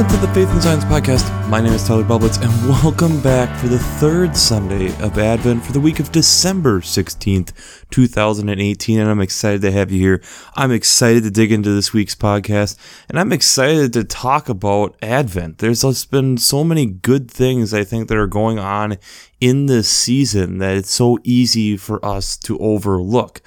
Welcome 0.00 0.18
to 0.18 0.26
the 0.26 0.32
Faith 0.32 0.48
and 0.48 0.62
Science 0.62 0.84
Podcast. 0.86 1.48
My 1.50 1.60
name 1.60 1.74
is 1.74 1.86
Tyler 1.86 2.04
Bublitz, 2.04 2.40
and 2.40 2.68
welcome 2.82 3.20
back 3.20 3.54
for 3.58 3.68
the 3.68 3.78
third 3.78 4.34
Sunday 4.34 4.86
of 5.04 5.18
Advent 5.18 5.62
for 5.62 5.72
the 5.72 5.80
week 5.80 6.00
of 6.00 6.10
December 6.10 6.80
16th, 6.80 7.52
2018. 7.90 8.98
And 8.98 9.10
I'm 9.10 9.20
excited 9.20 9.60
to 9.60 9.70
have 9.70 9.90
you 9.90 10.00
here. 10.00 10.22
I'm 10.56 10.72
excited 10.72 11.24
to 11.24 11.30
dig 11.30 11.52
into 11.52 11.74
this 11.74 11.92
week's 11.92 12.14
podcast, 12.14 12.78
and 13.10 13.20
I'm 13.20 13.30
excited 13.30 13.92
to 13.92 14.02
talk 14.04 14.48
about 14.48 14.96
Advent. 15.02 15.58
There's 15.58 15.82
just 15.82 16.10
been 16.10 16.38
so 16.38 16.64
many 16.64 16.86
good 16.86 17.30
things 17.30 17.74
I 17.74 17.84
think 17.84 18.08
that 18.08 18.16
are 18.16 18.26
going 18.26 18.58
on 18.58 18.96
in 19.38 19.66
this 19.66 19.90
season 19.90 20.56
that 20.58 20.78
it's 20.78 20.90
so 20.90 21.18
easy 21.24 21.76
for 21.76 22.02
us 22.02 22.38
to 22.38 22.58
overlook. 22.58 23.42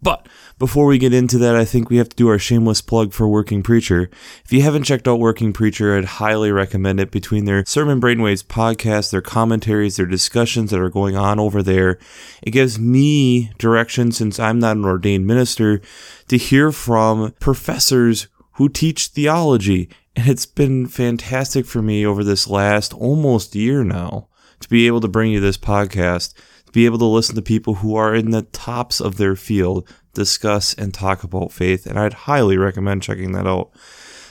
But 0.00 0.26
before 0.58 0.86
we 0.86 0.98
get 0.98 1.14
into 1.14 1.38
that, 1.38 1.54
I 1.54 1.64
think 1.64 1.88
we 1.88 1.98
have 1.98 2.08
to 2.08 2.16
do 2.16 2.28
our 2.28 2.38
shameless 2.38 2.80
plug 2.80 3.12
for 3.12 3.28
Working 3.28 3.62
Preacher. 3.62 4.10
If 4.44 4.52
you 4.52 4.62
haven't 4.62 4.84
checked 4.84 5.06
out 5.06 5.20
Working 5.20 5.52
Preacher, 5.52 5.96
I'd 5.96 6.04
highly 6.04 6.50
recommend 6.50 6.98
it 6.98 7.12
between 7.12 7.44
their 7.44 7.64
Sermon 7.64 8.00
Brainwaves 8.00 8.44
podcast, 8.44 9.12
their 9.12 9.22
commentaries, 9.22 9.96
their 9.96 10.06
discussions 10.06 10.70
that 10.70 10.80
are 10.80 10.90
going 10.90 11.16
on 11.16 11.38
over 11.38 11.62
there. 11.62 11.98
It 12.42 12.50
gives 12.50 12.78
me 12.78 13.52
direction 13.58 14.10
since 14.10 14.40
I'm 14.40 14.58
not 14.58 14.76
an 14.76 14.84
ordained 14.84 15.26
minister 15.26 15.80
to 16.26 16.36
hear 16.36 16.72
from 16.72 17.32
professors 17.38 18.26
who 18.54 18.68
teach 18.68 19.06
theology. 19.06 19.88
And 20.16 20.28
it's 20.28 20.46
been 20.46 20.88
fantastic 20.88 21.66
for 21.66 21.82
me 21.82 22.04
over 22.04 22.24
this 22.24 22.48
last 22.48 22.92
almost 22.92 23.54
year 23.54 23.84
now 23.84 24.26
to 24.58 24.68
be 24.68 24.88
able 24.88 25.00
to 25.02 25.08
bring 25.08 25.30
you 25.30 25.38
this 25.38 25.56
podcast 25.56 26.34
to 26.68 26.72
be 26.72 26.84
able 26.84 26.98
to 26.98 27.04
listen 27.06 27.34
to 27.34 27.42
people 27.42 27.76
who 27.76 27.96
are 27.96 28.14
in 28.14 28.30
the 28.30 28.42
tops 28.42 29.00
of 29.00 29.16
their 29.16 29.34
field 29.34 29.88
discuss 30.18 30.74
and 30.74 30.92
talk 30.92 31.22
about 31.22 31.52
faith, 31.52 31.86
and 31.86 31.98
I'd 31.98 32.12
highly 32.12 32.58
recommend 32.58 33.02
checking 33.02 33.32
that 33.32 33.46
out. 33.46 33.70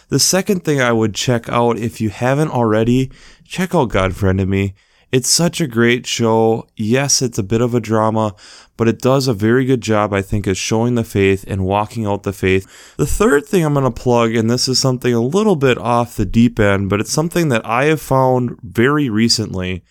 The 0.09 0.19
second 0.19 0.63
thing 0.63 0.79
I 0.79 0.91
would 0.91 1.15
check 1.15 1.49
out, 1.49 1.77
if 1.77 1.99
you 1.99 2.09
haven't 2.09 2.51
already, 2.51 3.11
check 3.43 3.73
out 3.73 3.89
God 3.89 4.15
Friended 4.15 4.47
Me. 4.47 4.75
It's 5.09 5.29
such 5.29 5.61
a 5.61 5.67
great 5.67 6.05
show. 6.05 6.67
Yes, 6.75 7.21
it's 7.21 7.37
a 7.37 7.43
bit 7.43 7.61
of 7.61 7.73
a 7.73 7.79
drama, 7.79 8.35
but 8.75 8.89
it 8.89 8.99
does 8.99 9.27
a 9.27 9.33
very 9.33 9.63
good 9.63 9.79
job, 9.79 10.13
I 10.13 10.21
think, 10.21 10.45
of 10.47 10.57
showing 10.57 10.95
the 10.95 11.05
faith 11.05 11.45
and 11.47 11.65
walking 11.65 12.05
out 12.05 12.23
the 12.23 12.33
faith. 12.33 12.95
The 12.97 13.07
third 13.07 13.45
thing 13.45 13.63
I'm 13.63 13.73
going 13.73 13.85
to 13.85 13.91
plug, 13.91 14.35
and 14.35 14.49
this 14.49 14.67
is 14.67 14.79
something 14.79 15.13
a 15.13 15.21
little 15.21 15.55
bit 15.55 15.77
off 15.77 16.17
the 16.17 16.25
deep 16.25 16.59
end, 16.59 16.89
but 16.89 16.99
it's 16.99 17.11
something 17.11 17.47
that 17.49 17.65
I 17.65 17.85
have 17.85 18.01
found 18.01 18.59
very 18.61 19.09
recently, 19.09 19.83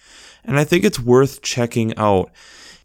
and 0.44 0.58
I 0.58 0.64
think 0.64 0.84
it's 0.84 1.00
worth 1.00 1.40
checking 1.40 1.96
out. 1.96 2.30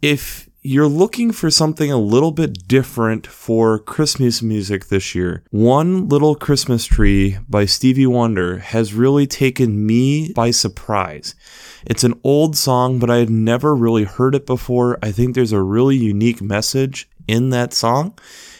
If 0.00 0.48
you're 0.64 0.86
looking 0.86 1.32
for 1.32 1.50
something 1.50 1.90
a 1.90 1.98
little 1.98 2.30
bit 2.30 2.68
different 2.68 3.26
for 3.26 3.80
Christmas 3.80 4.42
music 4.42 4.86
this 4.86 5.12
year. 5.12 5.42
One 5.50 6.08
Little 6.08 6.36
Christmas 6.36 6.84
Tree 6.84 7.38
by 7.48 7.64
Stevie 7.64 8.06
Wonder 8.06 8.58
has 8.58 8.94
really 8.94 9.26
taken 9.26 9.84
me 9.84 10.32
by 10.34 10.52
surprise. 10.52 11.34
It's 11.84 12.04
an 12.04 12.18
old 12.22 12.56
song, 12.56 13.00
but 13.00 13.10
I 13.10 13.16
had 13.16 13.30
never 13.30 13.74
really 13.74 14.04
heard 14.04 14.36
it 14.36 14.46
before. 14.46 15.00
I 15.02 15.10
think 15.10 15.34
there's 15.34 15.50
a 15.50 15.60
really 15.60 15.96
unique 15.96 16.40
message 16.40 17.10
in 17.26 17.50
that 17.50 17.74
song. 17.74 18.16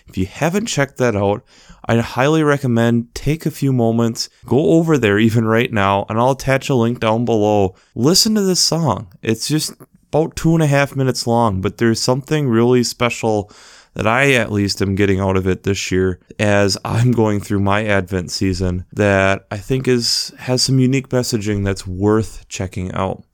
If 0.08 0.18
you 0.18 0.26
haven't 0.26 0.66
checked 0.66 0.98
that 0.98 1.14
out, 1.14 1.44
I'd 1.84 2.00
highly 2.00 2.42
recommend 2.42 3.14
take 3.14 3.46
a 3.46 3.50
few 3.50 3.72
moments, 3.72 4.28
go 4.44 4.70
over 4.72 4.98
there 4.98 5.20
even 5.20 5.44
right 5.44 5.72
now, 5.72 6.06
and 6.08 6.18
I'll 6.18 6.32
attach 6.32 6.68
a 6.68 6.74
link 6.74 6.98
down 6.98 7.24
below. 7.24 7.76
Listen 7.94 8.34
to 8.34 8.40
this 8.40 8.60
song. 8.60 9.12
It's 9.22 9.46
just 9.46 9.72
about 10.12 10.36
two 10.36 10.52
and 10.52 10.62
a 10.62 10.66
half 10.66 10.94
minutes 10.94 11.26
long, 11.26 11.62
but 11.62 11.78
there's 11.78 12.00
something 12.00 12.46
really 12.48 12.84
special 12.84 13.50
that 13.94 14.06
I 14.06 14.32
at 14.32 14.52
least 14.52 14.82
am 14.82 14.94
getting 14.94 15.20
out 15.20 15.36
of 15.36 15.46
it 15.46 15.62
this 15.62 15.90
year 15.90 16.20
as 16.38 16.76
I'm 16.84 17.12
going 17.12 17.40
through 17.40 17.60
my 17.60 17.84
Advent 17.84 18.30
season 18.30 18.84
that 18.92 19.46
I 19.50 19.56
think 19.56 19.88
is 19.88 20.34
has 20.38 20.62
some 20.62 20.78
unique 20.78 21.08
messaging 21.08 21.64
that's 21.64 21.86
worth 21.86 22.46
checking 22.48 22.92
out. 22.92 23.24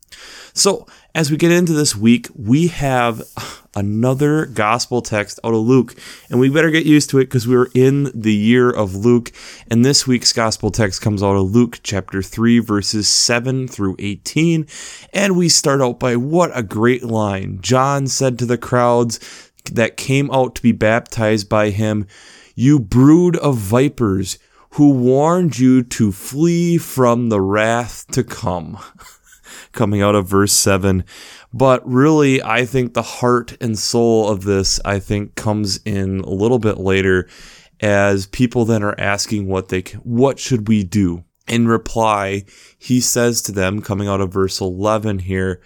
So, 0.54 0.86
as 1.14 1.30
we 1.30 1.36
get 1.36 1.50
into 1.50 1.72
this 1.72 1.96
week, 1.96 2.28
we 2.36 2.68
have 2.68 3.22
another 3.74 4.46
gospel 4.46 5.00
text 5.02 5.40
out 5.44 5.54
of 5.54 5.60
Luke, 5.60 5.94
and 6.28 6.38
we 6.38 6.48
better 6.48 6.70
get 6.70 6.86
used 6.86 7.10
to 7.10 7.18
it 7.18 7.24
because 7.24 7.46
we're 7.46 7.70
in 7.74 8.10
the 8.14 8.34
year 8.34 8.70
of 8.70 8.94
Luke. 8.94 9.32
And 9.70 9.84
this 9.84 10.06
week's 10.06 10.32
gospel 10.32 10.70
text 10.70 11.00
comes 11.00 11.22
out 11.22 11.36
of 11.36 11.50
Luke 11.50 11.80
chapter 11.82 12.22
3, 12.22 12.58
verses 12.58 13.08
7 13.08 13.68
through 13.68 13.96
18. 13.98 14.66
And 15.12 15.36
we 15.36 15.48
start 15.48 15.80
out 15.80 15.98
by 15.98 16.16
what 16.16 16.56
a 16.56 16.62
great 16.62 17.04
line. 17.04 17.58
John 17.60 18.06
said 18.06 18.38
to 18.38 18.46
the 18.46 18.58
crowds 18.58 19.18
that 19.72 19.96
came 19.96 20.30
out 20.30 20.54
to 20.56 20.62
be 20.62 20.72
baptized 20.72 21.48
by 21.48 21.70
him, 21.70 22.06
You 22.54 22.78
brood 22.78 23.36
of 23.36 23.56
vipers, 23.56 24.38
who 24.70 24.90
warned 24.92 25.58
you 25.58 25.82
to 25.82 26.12
flee 26.12 26.78
from 26.78 27.28
the 27.28 27.40
wrath 27.40 28.06
to 28.12 28.22
come. 28.22 28.78
coming 29.78 30.02
out 30.02 30.14
of 30.14 30.28
verse 30.28 30.52
7. 30.52 31.04
But 31.54 31.88
really, 31.88 32.42
I 32.42 32.66
think 32.66 32.92
the 32.92 33.02
heart 33.02 33.56
and 33.60 33.78
soul 33.78 34.28
of 34.28 34.44
this, 34.44 34.80
I 34.84 34.98
think, 34.98 35.36
comes 35.36 35.80
in 35.84 36.20
a 36.20 36.30
little 36.30 36.58
bit 36.58 36.78
later 36.78 37.28
as 37.80 38.26
people 38.26 38.64
then 38.64 38.82
are 38.82 38.98
asking 38.98 39.46
what 39.46 39.68
they 39.68 39.82
can, 39.82 40.00
what 40.00 40.38
should 40.38 40.68
we 40.68 40.82
do? 40.82 41.24
In 41.46 41.68
reply, 41.68 42.44
he 42.76 43.00
says 43.00 43.40
to 43.42 43.52
them, 43.52 43.80
coming 43.80 44.08
out 44.08 44.20
of 44.20 44.32
verse 44.32 44.60
11 44.60 45.20
here, 45.20 45.62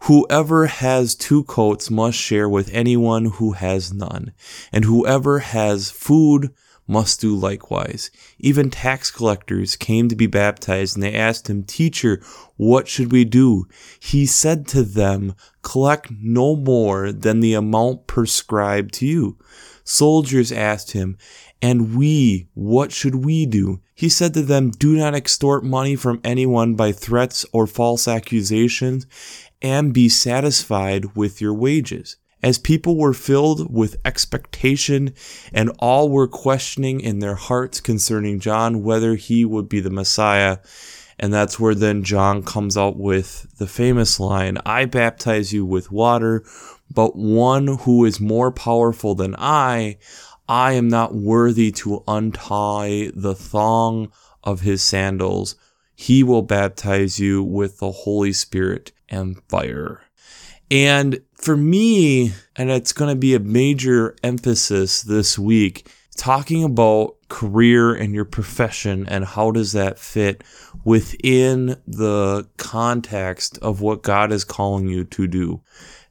Whoever 0.00 0.66
has 0.66 1.14
two 1.14 1.44
coats 1.44 1.90
must 1.90 2.18
share 2.18 2.46
with 2.46 2.68
anyone 2.74 3.24
who 3.24 3.52
has 3.52 3.90
none, 3.90 4.34
and 4.70 4.84
whoever 4.84 5.38
has 5.38 5.90
food 5.90 6.50
must 6.86 7.20
do 7.20 7.34
likewise. 7.34 8.10
Even 8.38 8.70
tax 8.70 9.10
collectors 9.10 9.76
came 9.76 10.08
to 10.08 10.16
be 10.16 10.26
baptized, 10.26 10.96
and 10.96 11.02
they 11.02 11.14
asked 11.14 11.48
him, 11.48 11.64
Teacher, 11.64 12.22
what 12.56 12.88
should 12.88 13.10
we 13.10 13.24
do? 13.24 13.66
He 13.98 14.26
said 14.26 14.66
to 14.68 14.82
them, 14.82 15.34
Collect 15.62 16.10
no 16.20 16.56
more 16.56 17.12
than 17.12 17.40
the 17.40 17.54
amount 17.54 18.06
prescribed 18.06 18.92
to 18.94 19.06
you. 19.06 19.38
Soldiers 19.84 20.52
asked 20.52 20.92
him, 20.92 21.16
And 21.62 21.96
we, 21.96 22.48
what 22.54 22.92
should 22.92 23.16
we 23.16 23.46
do? 23.46 23.80
He 23.94 24.08
said 24.08 24.34
to 24.34 24.42
them, 24.42 24.70
Do 24.70 24.96
not 24.96 25.14
extort 25.14 25.64
money 25.64 25.96
from 25.96 26.20
anyone 26.24 26.74
by 26.74 26.92
threats 26.92 27.46
or 27.52 27.66
false 27.66 28.06
accusations, 28.06 29.06
and 29.62 29.94
be 29.94 30.08
satisfied 30.08 31.16
with 31.16 31.40
your 31.40 31.54
wages 31.54 32.16
as 32.44 32.58
people 32.58 32.98
were 32.98 33.14
filled 33.14 33.72
with 33.72 33.96
expectation 34.04 35.14
and 35.54 35.72
all 35.78 36.10
were 36.10 36.28
questioning 36.28 37.00
in 37.00 37.20
their 37.20 37.36
hearts 37.36 37.80
concerning 37.80 38.38
John 38.38 38.82
whether 38.82 39.14
he 39.14 39.46
would 39.46 39.66
be 39.66 39.80
the 39.80 39.88
Messiah. 39.88 40.58
And 41.18 41.32
that's 41.32 41.58
where 41.58 41.74
then 41.74 42.04
John 42.04 42.42
comes 42.42 42.76
out 42.76 42.98
with 42.98 43.46
the 43.56 43.66
famous 43.66 44.20
line 44.20 44.58
I 44.66 44.84
baptize 44.84 45.54
you 45.54 45.64
with 45.64 45.90
water, 45.90 46.44
but 46.92 47.16
one 47.16 47.78
who 47.78 48.04
is 48.04 48.20
more 48.20 48.52
powerful 48.52 49.14
than 49.14 49.34
I, 49.38 49.96
I 50.46 50.72
am 50.72 50.88
not 50.88 51.14
worthy 51.14 51.72
to 51.72 52.04
untie 52.06 53.10
the 53.14 53.34
thong 53.34 54.12
of 54.42 54.60
his 54.60 54.82
sandals. 54.82 55.56
He 55.94 56.22
will 56.22 56.42
baptize 56.42 57.18
you 57.18 57.42
with 57.42 57.78
the 57.78 57.90
Holy 57.90 58.34
Spirit 58.34 58.92
and 59.08 59.42
fire. 59.48 60.03
And 60.70 61.20
for 61.34 61.56
me, 61.56 62.32
and 62.56 62.70
it's 62.70 62.92
going 62.92 63.10
to 63.10 63.18
be 63.18 63.34
a 63.34 63.40
major 63.40 64.16
emphasis 64.22 65.02
this 65.02 65.38
week, 65.38 65.90
talking 66.16 66.64
about 66.64 67.16
career 67.28 67.92
and 67.94 68.14
your 68.14 68.24
profession 68.24 69.06
and 69.08 69.24
how 69.24 69.50
does 69.50 69.72
that 69.72 69.98
fit 69.98 70.44
within 70.84 71.76
the 71.86 72.48
context 72.56 73.58
of 73.58 73.80
what 73.80 74.02
God 74.02 74.32
is 74.32 74.44
calling 74.44 74.88
you 74.88 75.04
to 75.04 75.26
do. 75.26 75.60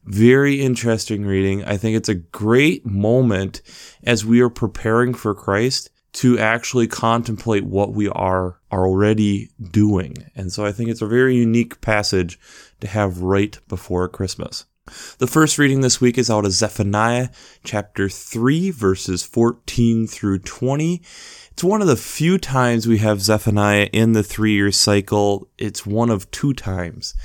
Very 0.06 0.62
interesting 0.62 1.26
reading. 1.26 1.64
I 1.64 1.78
think 1.78 1.96
it's 1.96 2.10
a 2.10 2.16
great 2.16 2.86
moment 2.86 3.62
as 4.04 4.26
we 4.26 4.42
are 4.42 4.50
preparing 4.50 5.14
for 5.14 5.34
Christ 5.34 5.90
to 6.14 6.38
actually 6.38 6.88
contemplate 6.88 7.64
what 7.64 7.94
we 7.94 8.08
are, 8.10 8.60
already 8.72 9.50
doing. 9.72 10.14
And 10.36 10.52
so 10.52 10.66
I 10.66 10.72
think 10.72 10.90
it's 10.90 11.02
a 11.02 11.08
very 11.08 11.36
unique 11.36 11.82
passage 11.82 12.40
to 12.84 12.90
have 12.90 13.22
right 13.22 13.58
before 13.68 14.08
Christmas. 14.10 14.66
The 15.18 15.28
first 15.28 15.58
reading 15.58 15.80
this 15.80 16.02
week 16.02 16.18
is 16.18 16.30
out 16.30 16.46
of 16.46 16.52
Zephaniah 16.52 17.30
chapter 17.64 18.10
3, 18.10 18.70
verses 18.72 19.24
14 19.24 20.08
through 20.08 20.40
20. 20.40 21.02
It's 21.52 21.64
one 21.64 21.82
of 21.82 21.88
the 21.88 21.96
few 21.96 22.38
times 22.38 22.86
we 22.86 22.98
have 22.98 23.22
Zephaniah 23.22 23.90
in 23.94 24.12
the 24.12 24.24
three 24.24 24.52
year 24.52 24.74
cycle. 24.74 25.48
It's 25.58 25.86
one 25.86 26.10
of 26.10 26.30
two 26.32 26.54
times. 26.54 27.16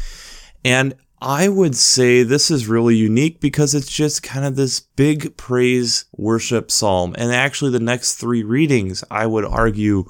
And 0.64 0.94
I 1.20 1.48
would 1.48 1.74
say 1.74 2.22
this 2.22 2.48
is 2.48 2.68
really 2.68 2.94
unique 2.94 3.40
because 3.40 3.74
it's 3.74 3.90
just 3.90 4.22
kind 4.22 4.46
of 4.46 4.54
this 4.54 4.78
big 4.78 5.36
praise 5.36 6.04
worship 6.16 6.70
psalm. 6.70 7.16
And 7.18 7.32
actually, 7.32 7.72
the 7.72 7.80
next 7.80 8.14
three 8.14 8.44
readings, 8.44 9.02
I 9.10 9.26
would 9.26 9.44
argue, 9.44 10.04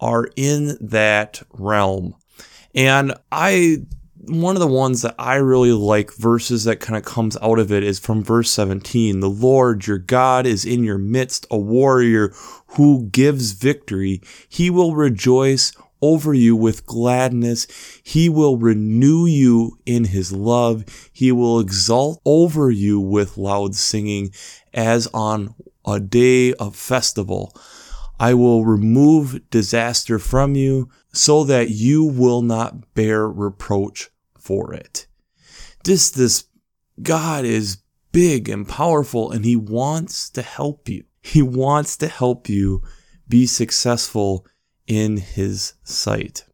are 0.00 0.28
in 0.34 0.76
that 0.80 1.42
realm. 1.52 2.16
And 2.74 3.14
I 3.30 3.86
one 4.20 4.56
of 4.56 4.60
the 4.60 4.66
ones 4.66 5.02
that 5.02 5.14
I 5.18 5.36
really 5.36 5.72
like 5.72 6.12
verses 6.12 6.64
that 6.64 6.80
kind 6.80 6.96
of 6.96 7.04
comes 7.04 7.36
out 7.40 7.58
of 7.58 7.70
it 7.70 7.84
is 7.84 7.98
from 7.98 8.22
verse 8.22 8.50
17. 8.50 9.20
The 9.20 9.30
Lord 9.30 9.86
your 9.86 9.98
God 9.98 10.46
is 10.46 10.64
in 10.64 10.82
your 10.82 10.98
midst, 10.98 11.46
a 11.50 11.58
warrior 11.58 12.32
who 12.68 13.06
gives 13.06 13.52
victory. 13.52 14.20
He 14.48 14.70
will 14.70 14.94
rejoice 14.94 15.72
over 16.02 16.34
you 16.34 16.56
with 16.56 16.86
gladness. 16.86 17.66
He 18.02 18.28
will 18.28 18.56
renew 18.56 19.26
you 19.26 19.78
in 19.86 20.04
his 20.04 20.32
love. 20.32 20.84
He 21.12 21.32
will 21.32 21.60
exalt 21.60 22.20
over 22.24 22.70
you 22.70 23.00
with 23.00 23.36
loud 23.36 23.74
singing 23.74 24.32
as 24.74 25.06
on 25.08 25.54
a 25.86 26.00
day 26.00 26.54
of 26.54 26.76
festival. 26.76 27.52
I 28.20 28.34
will 28.34 28.64
remove 28.64 29.48
disaster 29.50 30.18
from 30.18 30.54
you 30.54 30.88
so 31.12 31.44
that 31.44 31.70
you 31.70 32.04
will 32.04 32.42
not 32.42 32.94
bear 32.94 33.28
reproach 33.28 34.10
for 34.38 34.72
it. 34.72 35.06
This, 35.84 36.10
this 36.10 36.44
God 37.02 37.44
is 37.44 37.78
big 38.12 38.48
and 38.48 38.68
powerful 38.68 39.30
and 39.30 39.44
he 39.44 39.56
wants 39.56 40.30
to 40.30 40.42
help 40.42 40.88
you. 40.88 41.04
He 41.22 41.42
wants 41.42 41.96
to 41.98 42.08
help 42.08 42.48
you 42.48 42.82
be 43.28 43.46
successful 43.46 44.46
in 44.86 45.18
his 45.18 45.74
sight. 45.84 46.44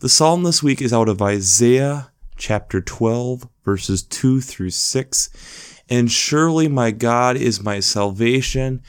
The 0.00 0.08
psalm 0.08 0.42
this 0.42 0.62
week 0.62 0.82
is 0.82 0.92
out 0.92 1.08
of 1.08 1.22
Isaiah 1.22 2.10
chapter 2.36 2.80
12, 2.80 3.48
verses 3.64 4.02
2 4.02 4.40
through 4.40 4.70
6. 4.70 5.82
And 5.88 6.10
surely 6.10 6.68
my 6.68 6.90
God 6.90 7.36
is 7.36 7.62
my 7.62 7.80
salvation. 7.80 8.82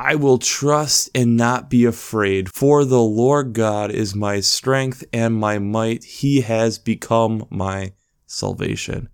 I 0.00 0.14
will 0.14 0.38
trust 0.38 1.10
and 1.12 1.36
not 1.36 1.68
be 1.68 1.84
afraid, 1.84 2.54
for 2.54 2.84
the 2.84 3.00
Lord 3.00 3.52
God 3.52 3.90
is 3.90 4.14
my 4.14 4.38
strength 4.38 5.02
and 5.12 5.34
my 5.34 5.58
might. 5.58 6.04
He 6.04 6.42
has 6.42 6.78
become 6.78 7.48
my 7.50 7.94
salvation. 8.24 9.08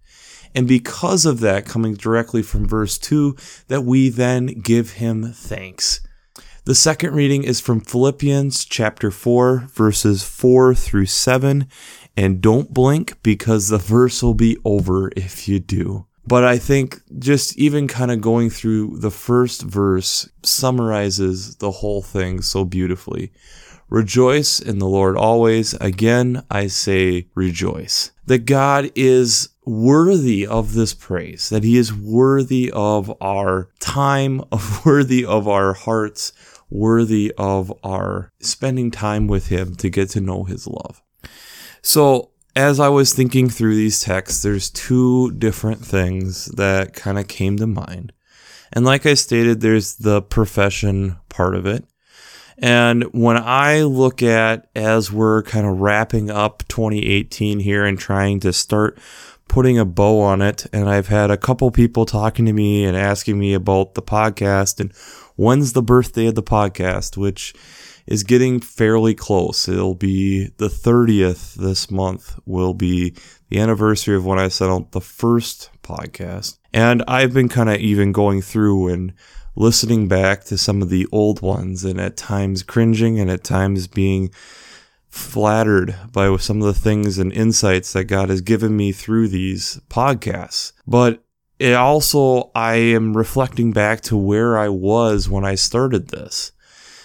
And 0.54 0.68
because 0.68 1.24
of 1.24 1.40
that, 1.40 1.64
coming 1.64 1.94
directly 1.94 2.42
from 2.42 2.68
verse 2.68 2.98
2, 2.98 3.34
that 3.68 3.80
we 3.86 4.10
then 4.10 4.60
give 4.60 4.90
him 4.90 5.32
thanks. 5.32 6.02
The 6.66 6.74
second 6.74 7.14
reading 7.14 7.44
is 7.44 7.62
from 7.62 7.80
Philippians 7.80 8.66
chapter 8.66 9.10
4, 9.10 9.68
verses 9.72 10.22
4 10.22 10.74
through 10.74 11.06
7. 11.06 11.66
And 12.14 12.42
don't 12.42 12.74
blink 12.74 13.22
because 13.22 13.68
the 13.68 13.78
verse 13.78 14.22
will 14.22 14.34
be 14.34 14.58
over 14.66 15.10
if 15.16 15.48
you 15.48 15.60
do. 15.60 16.04
But 16.26 16.44
I 16.44 16.58
think 16.58 17.02
just 17.18 17.56
even 17.58 17.86
kind 17.86 18.10
of 18.10 18.20
going 18.20 18.50
through 18.50 18.98
the 18.98 19.10
first 19.10 19.62
verse 19.62 20.28
summarizes 20.42 21.56
the 21.56 21.70
whole 21.70 22.02
thing 22.02 22.40
so 22.40 22.64
beautifully. 22.64 23.32
Rejoice 23.90 24.58
in 24.58 24.78
the 24.78 24.88
Lord 24.88 25.16
always. 25.16 25.74
Again, 25.74 26.42
I 26.50 26.68
say 26.68 27.28
rejoice. 27.34 28.10
That 28.26 28.46
God 28.46 28.90
is 28.94 29.50
worthy 29.66 30.46
of 30.46 30.72
this 30.72 30.94
praise, 30.94 31.50
that 31.50 31.64
He 31.64 31.76
is 31.76 31.92
worthy 31.92 32.70
of 32.72 33.14
our 33.20 33.68
time, 33.78 34.42
of 34.50 34.84
worthy 34.86 35.24
of 35.24 35.46
our 35.46 35.74
hearts, 35.74 36.32
worthy 36.70 37.32
of 37.36 37.72
our 37.84 38.32
spending 38.40 38.90
time 38.90 39.26
with 39.26 39.48
Him 39.48 39.74
to 39.76 39.90
get 39.90 40.08
to 40.10 40.20
know 40.20 40.44
His 40.44 40.66
love. 40.66 41.02
So, 41.82 42.30
as 42.56 42.78
I 42.78 42.88
was 42.88 43.12
thinking 43.12 43.48
through 43.48 43.74
these 43.74 44.00
texts, 44.00 44.42
there's 44.42 44.70
two 44.70 45.32
different 45.32 45.84
things 45.84 46.46
that 46.46 46.94
kind 46.94 47.18
of 47.18 47.28
came 47.28 47.56
to 47.56 47.66
mind. 47.66 48.12
And 48.72 48.84
like 48.84 49.06
I 49.06 49.14
stated, 49.14 49.60
there's 49.60 49.96
the 49.96 50.22
profession 50.22 51.16
part 51.28 51.54
of 51.54 51.66
it. 51.66 51.84
And 52.56 53.04
when 53.12 53.36
I 53.36 53.82
look 53.82 54.22
at 54.22 54.68
as 54.76 55.10
we're 55.10 55.42
kind 55.42 55.66
of 55.66 55.80
wrapping 55.80 56.30
up 56.30 56.62
2018 56.68 57.58
here 57.60 57.84
and 57.84 57.98
trying 57.98 58.40
to 58.40 58.52
start 58.52 58.98
putting 59.48 59.78
a 59.78 59.84
bow 59.84 60.20
on 60.20 60.40
it, 60.40 60.66
and 60.72 60.88
I've 60.88 61.08
had 61.08 61.30
a 61.30 61.36
couple 61.36 61.70
people 61.70 62.06
talking 62.06 62.46
to 62.46 62.52
me 62.52 62.84
and 62.84 62.96
asking 62.96 63.38
me 63.38 63.54
about 63.54 63.94
the 63.94 64.02
podcast 64.02 64.78
and 64.78 64.92
when's 65.36 65.72
the 65.72 65.82
birthday 65.82 66.26
of 66.26 66.36
the 66.36 66.42
podcast, 66.42 67.16
which 67.16 67.54
is 68.06 68.22
getting 68.22 68.60
fairly 68.60 69.14
close. 69.14 69.68
It'll 69.68 69.94
be 69.94 70.48
the 70.58 70.68
30th 70.68 71.54
this 71.54 71.90
month, 71.90 72.38
will 72.44 72.74
be 72.74 73.14
the 73.48 73.60
anniversary 73.60 74.16
of 74.16 74.26
when 74.26 74.38
I 74.38 74.48
set 74.48 74.68
out 74.68 74.92
the 74.92 75.00
first 75.00 75.70
podcast. 75.82 76.58
And 76.72 77.02
I've 77.08 77.32
been 77.32 77.48
kind 77.48 77.70
of 77.70 77.76
even 77.76 78.12
going 78.12 78.42
through 78.42 78.88
and 78.88 79.12
listening 79.56 80.08
back 80.08 80.44
to 80.44 80.58
some 80.58 80.82
of 80.82 80.90
the 80.90 81.06
old 81.12 81.40
ones 81.40 81.84
and 81.84 82.00
at 82.00 82.16
times 82.16 82.62
cringing 82.62 83.20
and 83.20 83.30
at 83.30 83.44
times 83.44 83.86
being 83.86 84.30
flattered 85.08 85.94
by 86.10 86.36
some 86.36 86.60
of 86.60 86.66
the 86.66 86.78
things 86.78 87.18
and 87.18 87.32
insights 87.32 87.92
that 87.92 88.04
God 88.04 88.30
has 88.30 88.40
given 88.40 88.76
me 88.76 88.90
through 88.90 89.28
these 89.28 89.80
podcasts. 89.88 90.72
But 90.86 91.22
it 91.60 91.74
also, 91.74 92.50
I 92.54 92.74
am 92.74 93.16
reflecting 93.16 93.72
back 93.72 94.00
to 94.02 94.16
where 94.16 94.58
I 94.58 94.68
was 94.68 95.28
when 95.28 95.44
I 95.44 95.54
started 95.54 96.08
this. 96.08 96.50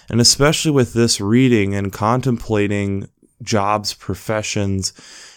And 0.09 0.19
especially 0.19 0.71
with 0.71 0.93
this 0.93 1.21
reading 1.21 1.75
and 1.75 1.93
contemplating 1.93 3.09
jobs, 3.41 3.93
professions, 3.93 4.93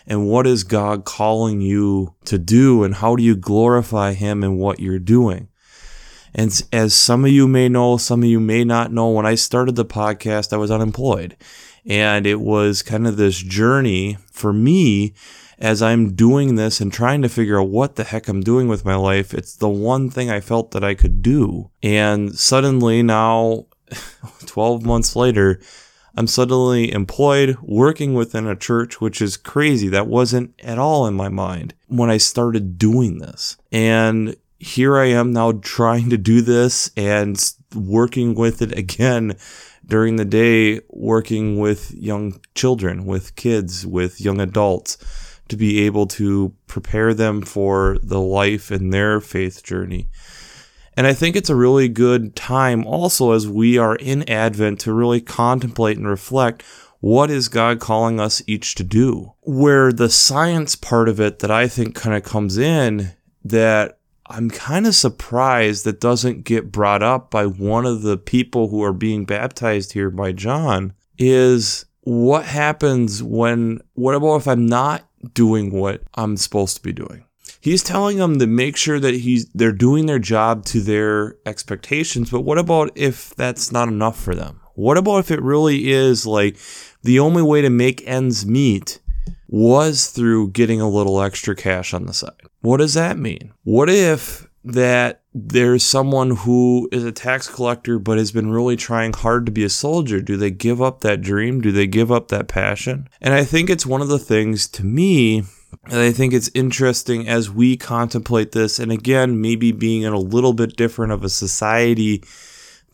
and 0.07 0.29
what 0.29 0.47
is 0.47 0.65
God 0.65 1.05
calling 1.05 1.61
you 1.61 2.15
to 2.25 2.39
do, 2.39 2.83
and 2.83 2.95
how 2.97 3.17
do 3.17 3.23
you 3.23 3.37
glorify 3.37 4.15
Him 4.15 4.43
in 4.43 4.57
what 4.57 4.81
you're 4.81 4.99
doing. 4.99 5.49
And 6.35 6.63
as 6.73 6.95
some 6.95 7.25
of 7.25 7.31
you 7.31 7.47
may 7.47 7.69
know, 7.69 7.99
some 7.99 8.23
of 8.23 8.29
you 8.29 8.41
may 8.41 8.65
not 8.65 8.93
know, 8.93 9.11
when 9.11 9.27
I 9.27 9.35
started 9.35 9.77
the 9.77 9.85
podcast, 9.85 10.53
I 10.53 10.57
was 10.57 10.71
unemployed. 10.71 11.37
And 11.85 12.27
it 12.27 12.41
was 12.41 12.83
kind 12.83 13.07
of 13.07 13.17
this 13.17 13.39
journey 13.39 14.17
for 14.31 14.53
me 14.53 15.15
as 15.59 15.83
I'm 15.83 16.15
doing 16.15 16.55
this 16.55 16.81
and 16.81 16.93
trying 16.93 17.23
to 17.23 17.29
figure 17.29 17.61
out 17.61 17.69
what 17.69 17.97
the 17.97 18.05
heck 18.05 18.29
I'm 18.29 18.41
doing 18.41 18.67
with 18.67 18.85
my 18.85 18.95
life. 18.95 19.35
It's 19.35 19.55
the 19.55 19.69
one 19.69 20.11
thing 20.11 20.31
I 20.31 20.41
felt 20.41 20.71
that 20.73 20.83
I 20.83 20.95
could 20.95 21.23
do. 21.23 21.71
And 21.83 22.37
suddenly 22.39 23.03
now 23.03 23.67
12 24.47 24.85
months 24.85 25.17
later, 25.17 25.61
I'm 26.17 26.27
suddenly 26.27 26.93
employed 26.93 27.57
working 27.63 28.15
within 28.15 28.47
a 28.47 28.57
church, 28.57 29.01
which 29.01 29.23
is 29.23 29.37
crazy. 29.37 29.89
That 29.89 30.07
wasn't 30.07 30.55
at 30.63 30.79
all 30.79 31.07
in 31.07 31.15
my 31.15 31.29
mind 31.29 31.75
when 31.89 32.11
I 32.11 32.19
started 32.19 32.79
doing 32.79 33.19
this. 33.19 33.57
And 33.71 34.37
here 34.59 34.97
I 34.97 35.07
am 35.07 35.33
now 35.33 35.53
trying 35.53 36.11
to 36.11 36.19
do 36.19 36.43
this 36.43 36.91
and 36.97 37.43
working 37.75 38.35
with 38.35 38.63
it 38.63 38.77
again 38.77 39.37
during 39.87 40.17
the 40.17 40.25
day, 40.25 40.81
working 40.91 41.59
with 41.59 41.93
young 41.95 42.41
children, 42.55 43.05
with 43.05 43.35
kids, 43.35 43.87
with 43.87 44.21
young 44.21 44.41
adults 44.41 44.99
to 45.49 45.57
be 45.57 45.81
able 45.81 46.07
to 46.07 46.55
prepare 46.67 47.13
them 47.13 47.43
for 47.43 47.99
the 48.03 48.21
life 48.21 48.71
and 48.71 48.93
their 48.93 49.21
faith 49.21 49.63
journey. 49.63 50.09
And 50.97 51.07
I 51.07 51.15
think 51.15 51.37
it's 51.37 51.51
a 51.51 51.57
really 51.57 51.89
good 51.89 52.37
time 52.37 52.87
also 52.87 53.33
as 53.33 53.49
we 53.49 53.79
are 53.79 53.97
in 53.97 54.29
Advent 54.29 54.81
to 54.81 54.93
really 54.93 55.21
contemplate 55.21 55.97
and 55.97 56.07
reflect 56.07 56.63
what 57.01 57.31
is 57.31 57.49
God 57.49 57.81
calling 57.81 58.21
us 58.21 58.43
each 58.47 58.77
to 58.77 58.85
do? 58.85 59.33
Where 59.41 59.93
the 59.93 60.09
science 60.09 60.77
part 60.77 61.09
of 61.09 61.19
it 61.19 61.41
that 61.41 61.51
I 61.51 61.67
think 61.67 61.97
kind 61.97 62.15
of 62.15 62.23
comes 62.23 62.59
in 62.59 63.13
that 63.45 63.99
I'm 64.27 64.51
kind 64.51 64.87
of 64.87 64.95
surprised 64.95 65.85
that 65.85 66.01
doesn't 66.01 66.45
get 66.45 66.71
brought 66.71 67.03
up 67.03 67.31
by 67.31 67.47
one 67.47 67.87
of 67.87 68.03
the 68.03 68.17
people 68.17 68.69
who 68.69 68.85
are 68.85 68.93
being 68.93 69.25
baptized 69.25 69.93
here 69.93 70.11
by 70.11 70.31
John 70.31 70.95
is 71.19 71.87
what 72.03 72.45
happens 72.45 73.21
when, 73.21 73.81
what 73.95 74.15
about 74.15 74.37
if 74.37 74.49
I'm 74.49 74.67
not 74.67 75.09
doing 75.35 75.73
what 75.73 76.03
I'm 76.15 76.37
supposed 76.37 76.77
to 76.77 76.83
be 76.83 76.93
doing? 76.93 77.25
He's 77.63 77.83
telling 77.83 78.19
them 78.19 78.39
to 78.41 78.47
make 78.47 78.77
sure 78.77 79.01
that 79.01 79.15
he's 79.15 79.47
they're 79.55 79.73
doing 79.73 80.07
their 80.07 80.19
job 80.19 80.65
to 80.67 80.81
their 80.81 81.37
expectations 81.47 82.31
but 82.31 82.41
what 82.41 82.59
about 82.59 82.91
if 82.95 83.35
that's 83.37 83.73
not 83.73 83.89
enough 83.89 84.21
for 84.21 84.35
them? 84.35 84.61
What 84.75 84.99
about 84.99 85.19
if 85.19 85.31
it 85.31 85.41
really 85.41 85.91
is 85.91 86.27
like 86.27 86.57
the 87.03 87.19
only 87.19 87.43
way 87.43 87.63
to 87.63 87.71
make 87.71 88.07
ends 88.07 88.45
meet 88.45 89.01
was 89.49 90.09
through 90.09 90.51
getting 90.51 90.81
a 90.81 90.89
little 90.89 91.23
extra 91.23 91.55
cash 91.55 91.95
on 91.95 92.07
the 92.07 92.15
side? 92.15 92.33
What 92.61 92.79
does 92.79 92.95
that 92.95 93.19
mean? 93.19 93.53
What 93.65 93.89
if 93.91 94.47
that 94.65 95.23
there's 95.35 95.85
someone 95.85 96.31
who 96.37 96.89
is 96.91 97.05
a 97.05 97.13
tax 97.13 97.49
collector 97.49 97.99
but 97.99 98.19
has 98.19 98.33
been 98.33 98.51
really 98.51 98.77
trying 98.77 99.13
hard 99.13 99.45
to 99.47 99.53
be 99.53 99.65
a 99.65 99.69
soldier? 99.69 100.21
Do 100.21 100.37
they 100.37 100.51
give 100.51 100.81
up 100.81 101.01
that 101.01 101.21
dream? 101.21 101.61
Do 101.61 101.71
they 101.71 101.87
give 101.87 102.11
up 102.11 102.29
that 102.29 102.49
passion? 102.49 103.09
And 103.21 103.35
i 103.35 103.45
think 103.45 103.69
it's 103.69 103.87
one 103.87 104.01
of 104.01 104.09
the 104.09 104.19
things 104.19 104.69
to 104.69 104.85
me 104.85 105.45
and 105.85 106.01
I 106.01 106.13
think 106.13 106.33
it's 106.33 106.51
interesting 106.55 107.29
as 107.29 107.51
we 107.51 107.77
contemplate 107.77 108.53
this, 108.53 108.79
and 108.79 108.93
again, 108.93 109.41
maybe 109.41 109.73
being 109.73 110.03
in 110.03 110.13
a 110.13 110.19
little 110.19 110.53
bit 110.53 110.77
different 110.77 111.13
of 111.13 111.25
a 111.25 111.29
society 111.29 112.23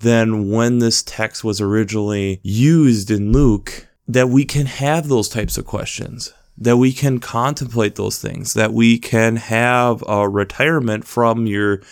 than 0.00 0.50
when 0.50 0.78
this 0.78 1.02
text 1.02 1.44
was 1.44 1.61
originally 1.61 2.40
used 2.42 3.11
in 3.11 3.32
Luke, 3.32 3.88
that 4.06 4.28
we 4.28 4.44
can 4.44 4.66
have 4.66 5.08
those 5.08 5.28
types 5.28 5.58
of 5.58 5.66
questions, 5.66 6.32
that 6.56 6.76
we 6.76 6.92
can 6.92 7.20
contemplate 7.20 7.97
those 7.97 8.18
things, 8.18 8.54
that 8.54 8.73
we 8.73 8.99
can 8.99 9.37
have 9.37 10.02
a 10.08 10.28
retirement 10.28 11.04
from 11.04 11.47
your 11.47 11.82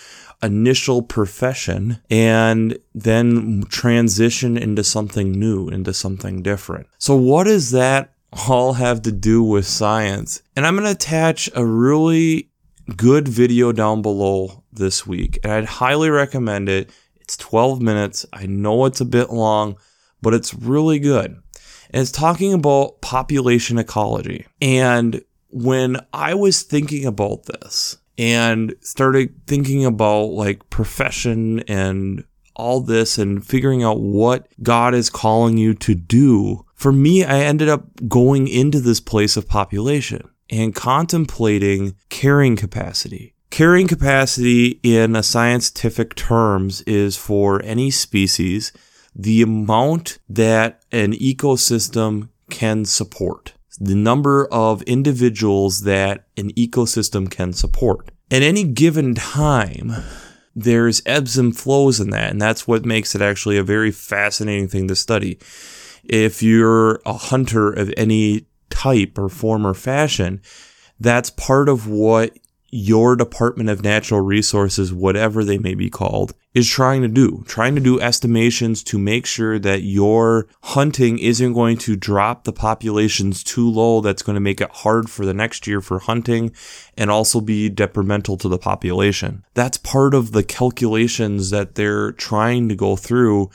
initial 0.43 1.03
profession 1.03 2.01
and 2.11 2.79
then 2.95 3.65
transition 3.69 4.57
into 4.57 4.85
something 4.85 5.33
new, 5.33 5.69
into 5.69 5.93
something 5.93 6.43
different. 6.43 6.87
So, 6.99 7.17
what 7.17 7.47
is 7.47 7.71
that 7.73 8.13
all 8.33 8.75
have 8.75 9.03
to 9.03 9.13
do 9.13 9.43
with 9.43 9.67
science. 9.67 10.43
And 10.55 10.67
I'm 10.67 10.75
going 10.75 10.85
to 10.85 10.93
attach 10.93 11.51
a 11.55 11.65
really 11.65 12.51
good 12.97 13.27
video 13.27 13.73
down 13.73 14.03
below 14.03 14.63
this 14.73 15.07
week, 15.07 15.39
and 15.43 15.53
I'd 15.53 15.65
highly 15.65 16.11
recommend 16.11 16.69
it. 16.69 16.91
It's 17.17 17.37
12 17.37 17.83
minutes. 17.83 18.25
I 18.33 18.47
know 18.47 18.85
it's 18.85 19.01
a 19.01 19.07
bit 19.07 19.31
long, 19.31 19.77
but 20.23 20.35
it's 20.35 20.55
really 20.55 20.99
good. 20.99 21.43
And 21.91 22.03
it's 22.03 22.13
talking 22.13 22.53
about 22.53 23.01
population 23.01 23.79
ecology. 23.79 24.47
And 24.61 25.23
when 25.51 25.97
I 26.13 26.35
was 26.35 26.63
thinking 26.63 27.07
about 27.07 27.45
this 27.45 27.97
and 28.19 28.75
started 28.81 29.47
thinking 29.47 29.85
about 29.85 30.27
like 30.27 30.69
profession 30.71 31.61
and 31.61 32.25
all 32.57 32.81
this 32.81 33.19
and 33.19 33.47
figuring 33.47 33.83
out 33.83 34.01
what 34.01 34.49
God 34.63 34.95
is 34.95 35.11
calling 35.11 35.57
you 35.57 35.75
to 35.75 35.95
do, 35.95 36.65
for 36.75 36.93
me, 36.93 37.25
I 37.25 37.41
ended 37.41 37.69
up 37.69 37.87
going 38.09 38.49
into 38.49 38.81
this 38.81 39.01
place 39.01 39.37
of 39.37 39.49
population 39.49 40.29
and 40.51 40.75
contemplating 40.75 41.97
carrying 42.09 42.57
capacity. 42.57 43.35
Carrying 43.51 43.87
capacity 43.87 44.81
in 44.83 45.17
a 45.17 45.23
scientific 45.23 46.15
terms 46.15 46.83
is 46.83 47.17
for 47.17 47.63
any 47.63 47.91
species 47.91 48.73
the 49.15 49.41
amount 49.41 50.19
that 50.29 50.85
an 50.93 51.13
ecosystem 51.13 52.29
can 52.51 52.85
support, 52.85 53.55
the 53.81 53.95
number 53.95 54.47
of 54.53 54.83
individuals 54.83 55.83
that 55.83 56.27
an 56.37 56.53
ecosystem 56.53 57.31
can 57.31 57.53
support. 57.53 58.11
At 58.31 58.43
any 58.43 58.65
given 58.65 59.15
time, 59.15 59.93
there's 60.57 61.03
ebbs 61.05 61.37
and 61.37 61.57
flows 61.57 62.01
in 62.01 62.11
that, 62.11 62.31
and 62.31 62.41
that's 62.41 62.67
what 62.67 62.87
makes 62.87 63.15
it 63.15 63.21
actually 63.21 63.59
a 63.59 63.63
very 63.63 63.91
fascinating 63.91 64.69
thing 64.69 64.89
to 64.89 64.97
study. 64.97 65.39
If 66.03 66.43
you're 66.43 67.03
a 67.05 67.13
hunter 67.13 67.71
of 67.71 67.93
any 67.97 68.47
type 68.71 69.19
or 69.19 69.29
form 69.29 69.67
or 69.67 69.75
fashion, 69.75 70.41
that's 70.99 71.29
part 71.29 71.69
of 71.69 71.87
what 71.87 72.39
your 72.77 73.17
Department 73.17 73.71
of 73.71 73.83
Natural 73.83 74.21
Resources, 74.21 74.93
whatever 74.93 75.43
they 75.43 75.57
may 75.57 75.75
be 75.75 75.89
called, 75.89 76.35
is 76.53 76.69
trying 76.69 77.03
to 77.03 77.09
do. 77.09 77.43
Trying 77.47 77.75
to 77.75 77.81
do 77.81 78.01
estimations 78.01 78.83
to 78.85 78.99
make 78.99 79.25
sure 79.25 79.59
that 79.59 79.83
your 79.83 80.47
hunting 80.63 81.19
isn't 81.19 81.55
going 81.55 81.79
to 81.79 81.97
drop 81.97 82.45
the 82.45 82.53
populations 82.53 83.43
too 83.43 83.69
low. 83.71 84.01
That's 84.01 84.23
going 84.23 84.35
to 84.35 84.41
make 84.41 84.61
it 84.61 84.71
hard 84.71 85.09
for 85.09 85.25
the 85.25 85.35
next 85.35 85.67
year 85.67 85.81
for 85.81 85.99
hunting 85.99 86.53
and 86.97 87.11
also 87.11 87.41
be 87.41 87.69
detrimental 87.71 88.37
to 88.39 88.49
the 88.49 88.59
population. 88.59 89.45
That's 89.55 89.79
part 89.79 90.15
of 90.15 90.33
the 90.33 90.43
calculations 90.43 91.51
that 91.51 91.77
they're 91.77 92.13
trying 92.13 92.69
to 92.69 92.77
go 92.77 92.95
through 92.97 93.51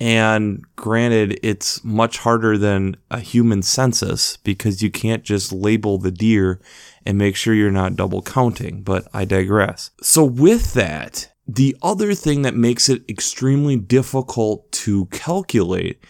and 0.00 0.64
granted, 0.74 1.38
it's 1.42 1.84
much 1.84 2.18
harder 2.18 2.58
than 2.58 2.96
a 3.10 3.20
human 3.20 3.62
census 3.62 4.36
because 4.38 4.82
you 4.82 4.90
can't 4.90 5.22
just 5.22 5.52
label 5.52 5.98
the 5.98 6.10
deer 6.10 6.60
and 7.06 7.16
make 7.16 7.36
sure 7.36 7.54
you're 7.54 7.70
not 7.70 7.96
double 7.96 8.22
counting, 8.22 8.82
but 8.82 9.06
I 9.14 9.24
digress. 9.24 9.90
So, 10.02 10.24
with 10.24 10.74
that, 10.74 11.32
the 11.46 11.76
other 11.82 12.14
thing 12.14 12.42
that 12.42 12.56
makes 12.56 12.88
it 12.88 13.02
extremely 13.08 13.76
difficult 13.76 14.70
to 14.72 15.06
calculate 15.06 16.02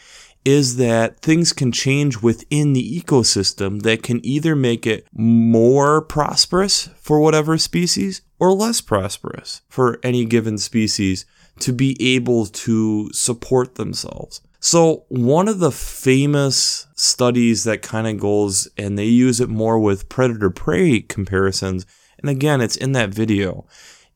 is 0.45 0.77
that 0.77 1.21
things 1.21 1.53
can 1.53 1.73
change 1.73 2.21
within 2.21 2.75
the 2.75 3.01
ecosystem 3.01 3.83
that 3.83 4.03
can 4.03 4.25
either 4.25 4.55
make 4.55 4.87
it 4.87 5.07
more 5.13 6.03
prosperous 6.03 6.91
for 7.01 7.19
whatever 7.19 7.57
species 7.57 8.23
or 8.39 8.53
less 8.53 8.81
prosperous 8.81 9.63
for 9.69 9.99
any 10.03 10.25
given 10.25 10.59
species 10.59 11.25
to 11.61 11.73
be 11.73 11.97
able 12.15 12.47
to 12.47 13.11
support 13.13 13.77
themselves. 13.77 14.41
So, 14.61 15.05
one 15.09 15.47
of 15.47 15.59
the 15.59 15.71
famous 15.71 16.87
studies 16.95 17.65
that 17.65 17.83
kind 17.83 18.07
of 18.07 18.19
goes 18.19 18.67
and 18.79 18.99
they 18.99 19.05
use 19.05 19.39
it 19.39 19.51
more 19.51 19.79
with 19.79 20.09
predator 20.09 20.49
prey 20.49 21.01
comparisons, 21.01 21.85
and 22.19 22.31
again, 22.31 22.63
it's 22.63 22.77
in 22.77 22.93
that 22.93 23.11
video, 23.11 23.67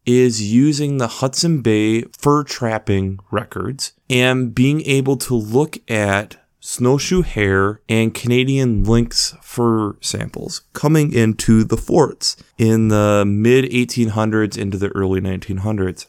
is 0.07 0.51
using 0.51 0.97
the 0.97 1.07
Hudson 1.07 1.61
Bay 1.61 2.03
fur 2.19 2.45
trapping 2.45 3.19
records 3.31 3.93
and 4.09 4.55
being 4.55 4.81
able 4.87 5.19
to 5.19 5.35
look 5.35 5.79
at 5.91 6.39
snowshoe 6.61 7.23
hare 7.23 7.83
and 7.89 8.15
Canadian 8.15 8.85
lynx 8.85 9.35
fur 9.43 9.97
samples 10.01 10.63
coming 10.73 11.13
into 11.13 11.63
the 11.63 11.77
forts 11.77 12.37
in 12.57 12.89
the 12.89 13.25
mid 13.27 13.67
1800s 13.67 14.57
into 14.57 14.79
the 14.79 14.89
early 14.89 15.21
1900s. 15.21 16.07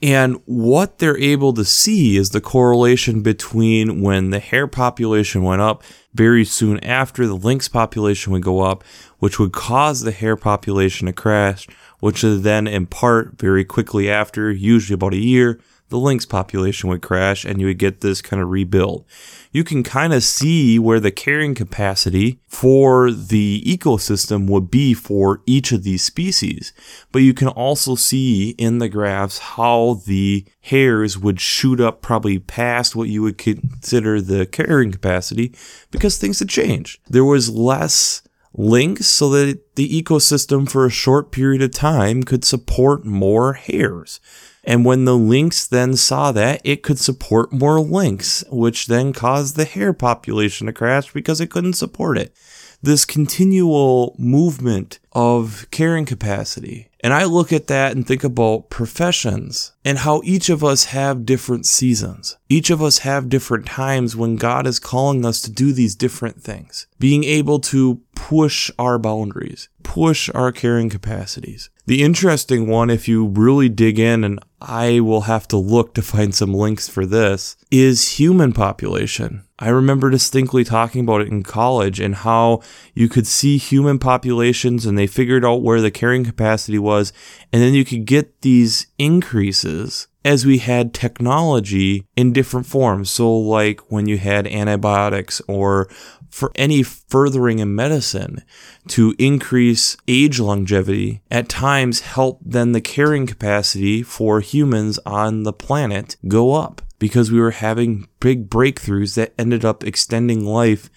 And 0.00 0.40
what 0.44 0.98
they're 0.98 1.18
able 1.18 1.52
to 1.54 1.64
see 1.64 2.16
is 2.16 2.30
the 2.30 2.40
correlation 2.40 3.20
between 3.20 4.00
when 4.00 4.30
the 4.30 4.38
hare 4.38 4.68
population 4.68 5.42
went 5.42 5.60
up 5.60 5.82
very 6.14 6.44
soon 6.44 6.82
after 6.84 7.26
the 7.26 7.34
lynx 7.34 7.68
population 7.68 8.32
would 8.32 8.42
go 8.42 8.60
up, 8.60 8.84
which 9.18 9.38
would 9.40 9.52
cause 9.52 10.02
the 10.02 10.12
hare 10.12 10.36
population 10.36 11.06
to 11.06 11.12
crash, 11.12 11.66
which 11.98 12.22
would 12.22 12.44
then 12.44 12.68
in 12.68 12.86
part 12.86 13.38
very 13.38 13.64
quickly 13.64 14.08
after, 14.08 14.52
usually 14.52 14.94
about 14.94 15.14
a 15.14 15.18
year, 15.18 15.58
the 15.88 15.98
lynx 15.98 16.26
population 16.26 16.88
would 16.88 17.02
crash 17.02 17.44
and 17.44 17.60
you 17.60 17.66
would 17.66 17.78
get 17.78 18.00
this 18.00 18.20
kind 18.20 18.42
of 18.42 18.50
rebuild. 18.50 19.04
You 19.52 19.64
can 19.64 19.82
kind 19.82 20.12
of 20.12 20.22
see 20.22 20.78
where 20.78 21.00
the 21.00 21.10
carrying 21.10 21.54
capacity 21.54 22.40
for 22.46 23.10
the 23.10 23.62
ecosystem 23.66 24.48
would 24.48 24.70
be 24.70 24.92
for 24.92 25.42
each 25.46 25.72
of 25.72 25.84
these 25.84 26.02
species. 26.02 26.72
But 27.10 27.22
you 27.22 27.32
can 27.32 27.48
also 27.48 27.94
see 27.94 28.50
in 28.50 28.78
the 28.78 28.88
graphs 28.88 29.38
how 29.38 30.00
the 30.06 30.46
hares 30.60 31.18
would 31.18 31.40
shoot 31.40 31.80
up 31.80 32.02
probably 32.02 32.38
past 32.38 32.94
what 32.94 33.08
you 33.08 33.22
would 33.22 33.38
consider 33.38 34.20
the 34.20 34.46
carrying 34.46 34.92
capacity 34.92 35.54
because 35.90 36.18
things 36.18 36.38
had 36.40 36.48
changed. 36.50 37.00
There 37.08 37.24
was 37.24 37.48
less 37.48 38.22
lynx 38.54 39.06
so 39.06 39.30
that 39.30 39.76
the 39.76 40.02
ecosystem 40.02 40.68
for 40.68 40.84
a 40.84 40.90
short 40.90 41.30
period 41.30 41.62
of 41.62 41.70
time 41.70 42.22
could 42.22 42.44
support 42.44 43.04
more 43.04 43.54
hares. 43.54 44.20
And 44.68 44.84
when 44.84 45.06
the 45.06 45.16
lynx 45.16 45.66
then 45.66 45.96
saw 45.96 46.30
that, 46.32 46.60
it 46.62 46.82
could 46.82 46.98
support 46.98 47.54
more 47.54 47.80
lynx, 47.80 48.44
which 48.50 48.86
then 48.86 49.14
caused 49.14 49.56
the 49.56 49.64
hare 49.64 49.94
population 49.94 50.66
to 50.66 50.74
crash 50.74 51.10
because 51.10 51.40
it 51.40 51.50
couldn't 51.50 51.72
support 51.72 52.18
it. 52.18 52.34
This 52.82 53.06
continual 53.06 54.14
movement 54.18 54.98
of 55.12 55.66
carrying 55.70 56.04
capacity. 56.04 56.90
And 57.00 57.14
I 57.14 57.24
look 57.24 57.50
at 57.50 57.68
that 57.68 57.96
and 57.96 58.06
think 58.06 58.24
about 58.24 58.68
professions 58.68 59.72
and 59.86 59.98
how 59.98 60.20
each 60.22 60.50
of 60.50 60.62
us 60.62 60.86
have 60.86 61.24
different 61.24 61.64
seasons. 61.64 62.36
Each 62.50 62.68
of 62.68 62.82
us 62.82 62.98
have 62.98 63.30
different 63.30 63.64
times 63.66 64.16
when 64.16 64.36
God 64.36 64.66
is 64.66 64.78
calling 64.78 65.24
us 65.24 65.40
to 65.42 65.50
do 65.50 65.72
these 65.72 65.94
different 65.94 66.42
things. 66.42 66.86
Being 66.98 67.24
able 67.24 67.58
to 67.60 68.02
push 68.28 68.70
our 68.78 68.98
boundaries, 68.98 69.70
push 69.82 70.28
our 70.34 70.52
carrying 70.52 70.90
capacities. 70.90 71.70
The 71.86 72.02
interesting 72.02 72.68
one, 72.68 72.90
if 72.90 73.08
you 73.08 73.26
really 73.26 73.70
dig 73.70 73.98
in, 73.98 74.22
and 74.22 74.38
I 74.60 75.00
will 75.00 75.22
have 75.22 75.48
to 75.48 75.56
look 75.56 75.94
to 75.94 76.02
find 76.02 76.34
some 76.34 76.52
links 76.52 76.90
for 76.90 77.06
this, 77.06 77.56
is 77.70 78.18
human 78.18 78.52
population. 78.52 79.44
I 79.58 79.70
remember 79.70 80.10
distinctly 80.10 80.62
talking 80.62 81.00
about 81.00 81.22
it 81.22 81.28
in 81.28 81.42
college 81.42 82.00
and 82.00 82.16
how 82.16 82.60
you 82.92 83.08
could 83.08 83.26
see 83.26 83.56
human 83.56 83.98
populations 83.98 84.84
and 84.84 84.98
they 84.98 85.06
figured 85.06 85.42
out 85.42 85.62
where 85.62 85.80
the 85.80 85.90
carrying 85.90 86.24
capacity 86.24 86.78
was, 86.78 87.14
and 87.50 87.62
then 87.62 87.72
you 87.72 87.86
could 87.86 88.04
get 88.04 88.42
these 88.42 88.88
increases 88.98 90.06
as 90.28 90.44
we 90.44 90.58
had 90.58 90.92
technology 90.92 92.06
in 92.14 92.34
different 92.34 92.66
forms. 92.66 93.10
So, 93.10 93.34
like 93.34 93.90
when 93.90 94.06
you 94.06 94.18
had 94.18 94.46
antibiotics 94.46 95.40
or 95.48 95.88
for 96.30 96.52
any 96.54 96.82
furthering 96.82 97.58
in 97.58 97.74
medicine 97.74 98.42
to 98.88 99.14
increase 99.18 99.96
age 100.06 100.40
longevity, 100.40 101.22
at 101.30 101.48
times 101.48 102.00
help 102.00 102.40
then 102.44 102.72
the 102.72 102.80
carrying 102.80 103.26
capacity 103.26 104.02
for 104.02 104.40
humans 104.40 104.98
on 105.04 105.42
the 105.42 105.52
planet 105.52 106.16
go 106.26 106.54
up 106.54 106.82
because 106.98 107.30
we 107.30 107.40
were 107.40 107.52
having 107.52 108.08
big 108.20 108.48
breakthroughs 108.48 109.14
that 109.14 109.34
ended 109.38 109.64
up 109.64 109.84
extending 109.84 110.44
life 110.44 110.90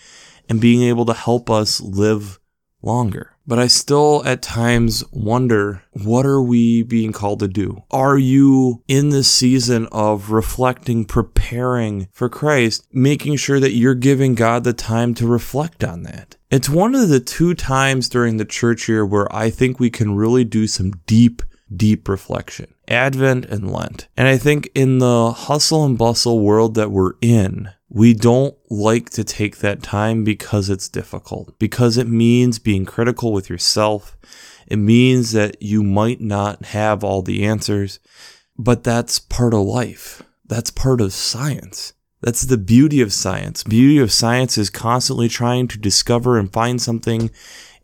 and 0.50 0.60
being 0.60 0.82
able 0.82 1.06
to 1.06 1.14
help 1.14 1.50
us 1.50 1.80
live 1.80 2.40
longer. 2.82 3.36
But 3.52 3.60
I 3.60 3.68
still 3.68 4.24
at 4.26 4.42
times 4.42 5.04
wonder 5.12 5.84
what 5.92 6.26
are 6.26 6.42
we 6.42 6.84
being 6.84 7.12
called 7.12 7.42
to 7.42 7.50
do? 7.50 7.84
Are 7.92 8.18
you 8.18 8.82
in 8.88 9.10
this 9.10 9.30
season 9.30 9.90
of 9.92 10.32
reflecting, 10.32 11.04
preparing 11.04 12.08
for 12.14 12.30
Christ, 12.30 12.88
making 12.94 13.36
sure 13.36 13.60
that 13.60 13.74
you're 13.74 13.94
giving 13.94 14.36
God 14.36 14.64
the 14.64 14.72
time 14.72 15.14
to 15.16 15.28
reflect 15.28 15.84
on 15.84 16.04
that? 16.04 16.38
It's 16.50 16.70
one 16.70 16.96
of 16.96 17.10
the 17.10 17.20
two 17.20 17.54
times 17.54 18.08
during 18.08 18.38
the 18.38 18.46
church 18.46 18.88
year 18.88 19.06
where 19.06 19.28
I 19.36 19.50
think 19.50 19.82
we 19.82 19.90
can 19.90 20.16
really 20.16 20.46
do 20.46 20.66
some 20.66 20.92
deep 21.06 21.42
deep 21.76 22.08
reflection. 22.08 22.74
Advent 22.88 23.46
and 23.46 23.72
Lent. 23.72 24.08
And 24.18 24.28
I 24.28 24.38
think 24.38 24.70
in 24.76 25.00
the 25.00 25.32
hustle 25.32 25.86
and 25.86 25.98
bustle 25.98 26.40
world 26.40 26.76
that 26.76 26.92
we're 26.92 27.14
in, 27.22 27.72
we 27.90 28.14
don't 28.14 28.56
like 28.70 29.10
to 29.12 29.24
take 29.24 29.58
that 29.58 29.84
time 29.84 30.24
because 30.24 30.70
it's 30.70 30.90
difficult, 30.90 31.58
because 31.60 31.98
it 31.98 32.08
means 32.08 32.60
being 32.60 32.86
critical 32.86 33.34
with 33.34 33.50
yourself. 33.50 34.18
It 34.68 34.78
means 34.78 35.34
that 35.34 35.62
you 35.62 35.84
might 35.84 36.22
not 36.22 36.66
have 36.66 37.04
all 37.04 37.22
the 37.22 37.44
answers, 37.44 38.00
but 38.58 38.84
that's 38.84 39.20
part 39.20 39.54
of 39.54 39.66
life. 39.66 40.24
That's 40.46 40.72
part 40.72 41.02
of 41.02 41.14
science. 41.14 41.94
That's 42.22 42.44
the 42.44 42.58
beauty 42.58 43.02
of 43.02 43.12
science. 43.12 43.64
Beauty 43.64 43.98
of 43.98 44.12
science 44.12 44.58
is 44.58 44.70
constantly 44.70 45.28
trying 45.28 45.68
to 45.70 45.80
discover 45.80 46.38
and 46.38 46.54
find 46.54 46.82
something 46.82 47.32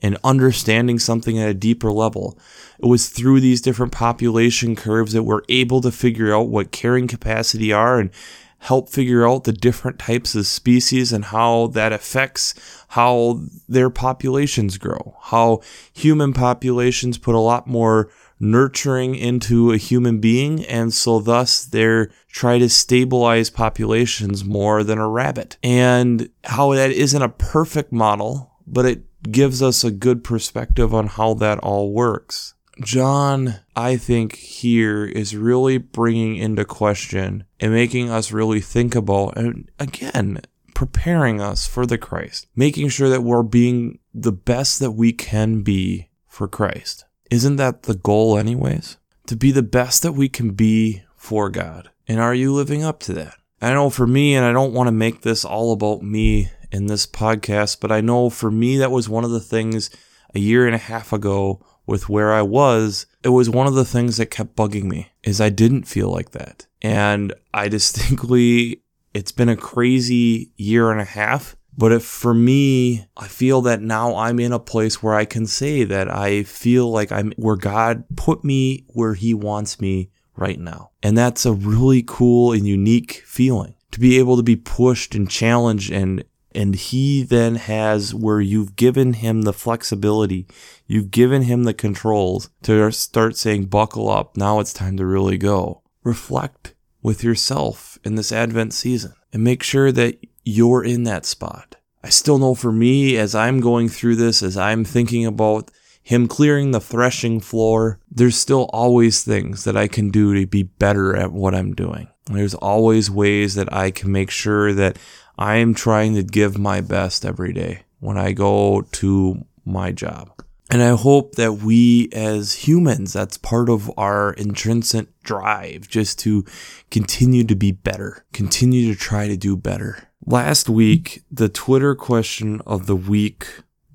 and 0.02 0.18
understanding 0.24 1.00
something 1.00 1.40
at 1.40 1.50
a 1.50 1.54
deeper 1.54 1.92
level. 1.92 2.38
It 2.80 2.86
was 2.86 3.10
through 3.10 3.40
these 3.40 3.62
different 3.62 3.92
population 3.92 4.76
curves 4.76 5.14
that 5.14 5.24
we're 5.24 5.42
able 5.50 5.82
to 5.82 5.92
figure 5.92 6.34
out 6.34 6.50
what 6.50 6.72
carrying 6.72 7.08
capacity 7.08 7.74
are 7.74 8.00
and 8.00 8.12
help 8.60 8.90
figure 8.90 9.28
out 9.28 9.44
the 9.44 9.54
different 9.54 10.00
types 10.00 10.36
of 10.36 10.48
species 10.48 11.14
and 11.14 11.26
how 11.26 11.68
that 11.68 11.94
affects 11.94 12.54
how 12.90 13.42
their 13.68 13.90
populations 13.90 14.78
grow. 14.78 15.16
How 15.22 15.62
human 15.94 16.34
populations 16.34 17.18
put 17.18 17.36
a 17.36 17.40
lot 17.40 17.68
more 17.68 18.10
nurturing 18.40 19.16
into 19.16 19.72
a 19.72 19.78
human 19.78 20.20
being, 20.20 20.64
and 20.66 20.94
so 20.94 21.20
thus 21.20 21.66
they're 21.66 22.10
try 22.28 22.60
to 22.60 22.70
stabilize 22.70 23.50
populations 23.50 24.44
more 24.46 24.84
than 24.84 25.00
a 25.00 25.08
rabbit. 25.08 25.58
And 25.64 26.30
how 26.44 26.74
that 26.74 26.92
isn't 26.92 27.22
a 27.22 27.30
perfect 27.30 27.92
model, 27.92 28.52
but 28.68 28.86
it 28.86 29.04
gives 29.32 29.62
us 29.62 29.84
a 29.84 29.92
good 29.92 30.24
perspective 30.24 30.94
on 30.94 31.08
how 31.08 31.34
that 31.36 31.60
all 31.60 31.92
works. 31.92 32.54
John, 32.82 33.56
I 33.76 33.98
think, 33.98 34.36
here 34.36 35.04
is 35.04 35.36
really 35.36 35.78
bringing 35.78 36.36
into 36.36 36.64
question 36.64 37.46
and 37.60 37.74
making 37.74 38.10
us 38.10 38.32
really 38.32 38.62
think 38.62 38.94
about, 38.94 39.36
and 39.38 39.70
again, 39.80 40.42
preparing 40.76 41.42
us 41.42 41.66
for 41.66 41.88
the 41.88 41.98
Christ, 41.98 42.48
making 42.56 42.90
sure 42.90 43.10
that 43.10 43.24
we're 43.24 43.42
being 43.42 43.98
the 44.14 44.32
best 44.32 44.80
that 44.80 44.92
we 44.92 45.12
can 45.12 45.64
be 45.64 46.10
for 46.28 46.48
Christ. 46.48 47.06
Isn't 47.32 47.56
that 47.56 47.84
the 47.84 47.96
goal, 47.96 48.38
anyways? 48.38 48.98
To 49.26 49.36
be 49.36 49.52
the 49.52 49.64
best 49.64 50.04
that 50.04 50.14
we 50.14 50.30
can 50.30 50.52
be 50.52 51.02
for 51.16 51.50
God. 51.50 51.90
And 52.08 52.20
are 52.20 52.36
you 52.36 52.54
living 52.54 52.84
up 52.84 53.00
to 53.02 53.14
that? 53.14 53.36
I 53.60 53.74
know 53.74 53.90
for 53.90 54.06
me, 54.06 54.36
and 54.36 54.46
I 54.46 54.54
don't 54.54 54.74
want 54.74 54.88
to 54.88 54.92
make 54.92 55.22
this 55.22 55.44
all 55.44 55.74
about 55.74 56.04
me 56.04 56.52
in 56.72 56.88
this 56.88 57.08
podcast, 57.08 57.80
but 57.80 57.92
I 57.92 58.02
know 58.02 58.30
for 58.30 58.52
me, 58.52 58.78
that 58.78 58.92
was 58.92 59.10
one 59.10 59.24
of 59.24 59.32
the 59.32 59.40
things 59.40 59.90
a 60.36 60.40
year 60.40 60.66
and 60.66 60.76
a 60.76 60.80
half 60.80 61.14
ago 61.14 61.66
with 61.86 62.10
where 62.10 62.34
I 62.34 62.42
was, 62.42 63.06
it 63.24 63.30
was 63.30 63.50
one 63.50 63.68
of 63.68 63.74
the 63.74 63.86
things 63.86 64.18
that 64.18 64.28
kept 64.28 64.56
bugging 64.56 64.84
me 64.84 65.10
is 65.24 65.40
I 65.40 65.50
didn't 65.50 65.84
feel 65.84 66.12
like 66.12 66.32
that. 66.32 66.68
And 66.82 67.34
I 67.54 67.68
distinctly, 67.70 68.84
it's 69.14 69.32
been 69.32 69.50
a 69.50 69.56
crazy 69.56 70.52
year 70.58 70.92
and 70.92 71.02
a 71.02 71.06
half. 71.06 71.56
But 71.80 71.92
if 71.92 72.04
for 72.04 72.34
me, 72.34 73.06
I 73.16 73.28
feel 73.28 73.62
that 73.62 73.82
now 73.82 74.16
I'm 74.16 74.40
in 74.40 74.52
a 74.52 74.60
place 74.60 75.04
where 75.04 75.14
I 75.14 75.26
can 75.26 75.46
say 75.46 75.84
that 75.84 76.12
I 76.12 76.42
feel 76.44 76.90
like 76.90 77.12
I'm 77.12 77.32
where 77.38 77.56
God 77.56 78.04
put 78.16 78.44
me 78.44 78.86
where 78.88 79.14
He 79.14 79.36
wants 79.36 79.80
me 79.80 80.10
right 80.36 80.60
now. 80.60 80.90
And 81.04 81.16
that's 81.16 81.46
a 81.46 81.54
really 81.54 82.04
cool 82.06 82.52
and 82.52 82.66
unique 82.66 83.22
feeling 83.26 83.76
to 83.92 84.00
be 84.00 84.18
able 84.18 84.38
to 84.38 84.44
be 84.44 84.56
pushed 84.56 85.14
and 85.14 85.30
challenged 85.30 85.92
and 85.92 86.24
and 86.58 86.74
he 86.74 87.22
then 87.22 87.54
has 87.54 88.16
where 88.16 88.42
you've 88.42 88.76
given 88.76 89.14
him 89.14 89.44
the 89.44 89.54
flexibility, 89.54 90.48
you've 90.88 91.12
given 91.12 91.44
him 91.44 91.66
the 91.66 91.74
controls 91.74 92.50
to 92.64 92.92
start 92.92 93.38
saying, 93.38 93.66
buckle 93.66 94.10
up, 94.10 94.36
now 94.36 94.60
it's 94.60 94.74
time 94.74 94.98
to 94.98 95.06
really 95.06 95.38
go. 95.38 95.84
Reflect 96.04 96.74
with 97.04 97.24
yourself 97.24 98.00
in 98.04 98.16
this 98.16 98.32
Advent 98.32 98.74
season 98.74 99.14
and 99.32 99.44
make 99.44 99.62
sure 99.62 99.92
that 99.92 100.18
you're 100.44 100.84
in 100.84 101.04
that 101.04 101.28
spot. 101.28 101.76
I 102.04 102.10
still 102.10 102.40
know 102.40 102.56
for 102.56 102.72
me, 102.72 103.18
as 103.18 103.36
I'm 103.36 103.60
going 103.60 103.88
through 103.88 104.16
this, 104.16 104.42
as 104.42 104.58
I'm 104.58 104.84
thinking 104.84 105.28
about 105.28 105.70
him 106.02 106.28
clearing 106.28 106.72
the 106.72 106.80
threshing 106.80 107.40
floor, 107.40 108.00
there's 108.10 108.36
still 108.36 108.68
always 108.74 109.24
things 109.24 109.64
that 109.66 109.78
I 109.78 109.88
can 109.88 110.10
do 110.10 110.34
to 110.34 110.48
be 110.48 110.64
better 110.64 111.16
at 111.16 111.32
what 111.32 111.54
I'm 111.54 111.76
doing. 111.76 112.08
There's 112.26 112.56
always 112.56 113.12
ways 113.12 113.54
that 113.56 113.72
I 113.72 113.92
can 113.92 114.12
make 114.12 114.32
sure 114.32 114.74
that 114.74 114.98
I 115.38 115.58
am 115.58 115.74
trying 115.74 116.16
to 116.16 116.24
give 116.24 116.58
my 116.58 116.82
best 116.82 117.26
every 117.26 117.54
day 117.54 117.84
when 118.00 118.18
I 118.18 118.32
go 118.32 118.82
to 118.94 119.46
my 119.66 119.92
job. 119.92 120.32
And 120.70 120.82
I 120.82 120.98
hope 120.98 121.36
that 121.36 121.54
we 121.54 122.10
as 122.12 122.68
humans, 122.68 123.14
that's 123.14 123.38
part 123.38 123.70
of 123.70 123.92
our 123.98 124.34
intrinsic 124.34 125.08
drive 125.24 125.88
just 125.88 126.20
to 126.20 126.44
continue 126.92 127.46
to 127.46 127.56
be 127.56 127.72
better, 127.72 128.26
continue 128.34 128.94
to 128.94 129.00
try 129.00 129.28
to 129.28 129.38
do 129.38 129.56
better. 129.56 130.10
Last 130.26 130.68
week, 130.68 131.24
the 131.32 131.48
Twitter 131.48 131.96
question 131.96 132.62
of 132.66 132.86
the 132.86 132.98
week 132.98 133.48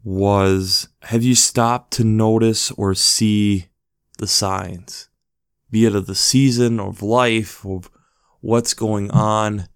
was 0.03 0.89
Have 1.03 1.23
you 1.23 1.35
stopped 1.35 1.93
to 1.95 2.05
notice 2.05 2.71
or 2.73 2.95
see 2.95 3.67
the 4.17 4.27
signs, 4.27 5.11
be 5.71 5.85
it 5.85 5.95
of 5.95 6.07
the 6.07 6.15
season, 6.15 6.81
of 6.81 7.03
life, 7.03 7.67
of 7.67 7.91
what's 8.41 8.73
going 8.73 9.11
on? 9.11 9.67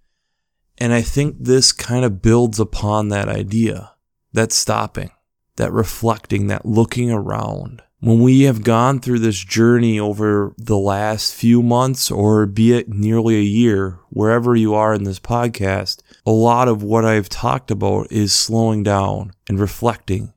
And 0.79 0.93
I 0.93 1.03
think 1.03 1.37
this 1.41 1.73
kind 1.73 2.05
of 2.05 2.21
builds 2.23 2.61
upon 2.61 3.09
that 3.09 3.29
idea, 3.29 3.93
that 4.33 4.53
stopping, 4.53 5.11
that 5.57 5.73
reflecting, 5.73 6.49
that 6.49 6.67
looking 6.67 7.11
around. 7.11 7.83
When 8.01 8.21
we 8.21 8.43
have 8.43 8.63
gone 8.63 9.01
through 9.01 9.21
this 9.21 9.43
journey 9.43 9.99
over 9.99 10.55
the 10.59 10.77
last 10.77 11.35
few 11.35 11.63
months, 11.63 12.11
or 12.11 12.45
be 12.45 12.75
it 12.75 12.91
nearly 12.91 13.37
a 13.37 13.43
year, 13.43 13.99
wherever 14.11 14.55
you 14.55 14.75
are 14.75 14.93
in 14.93 15.05
this 15.05 15.19
podcast, 15.19 16.03
a 16.27 16.31
lot 16.31 16.69
of 16.69 16.83
what 16.83 17.07
I've 17.07 17.31
talked 17.31 17.71
about 17.71 18.13
is 18.13 18.35
slowing 18.35 18.83
down 18.83 19.33
and 19.49 19.59
reflecting 19.59 20.35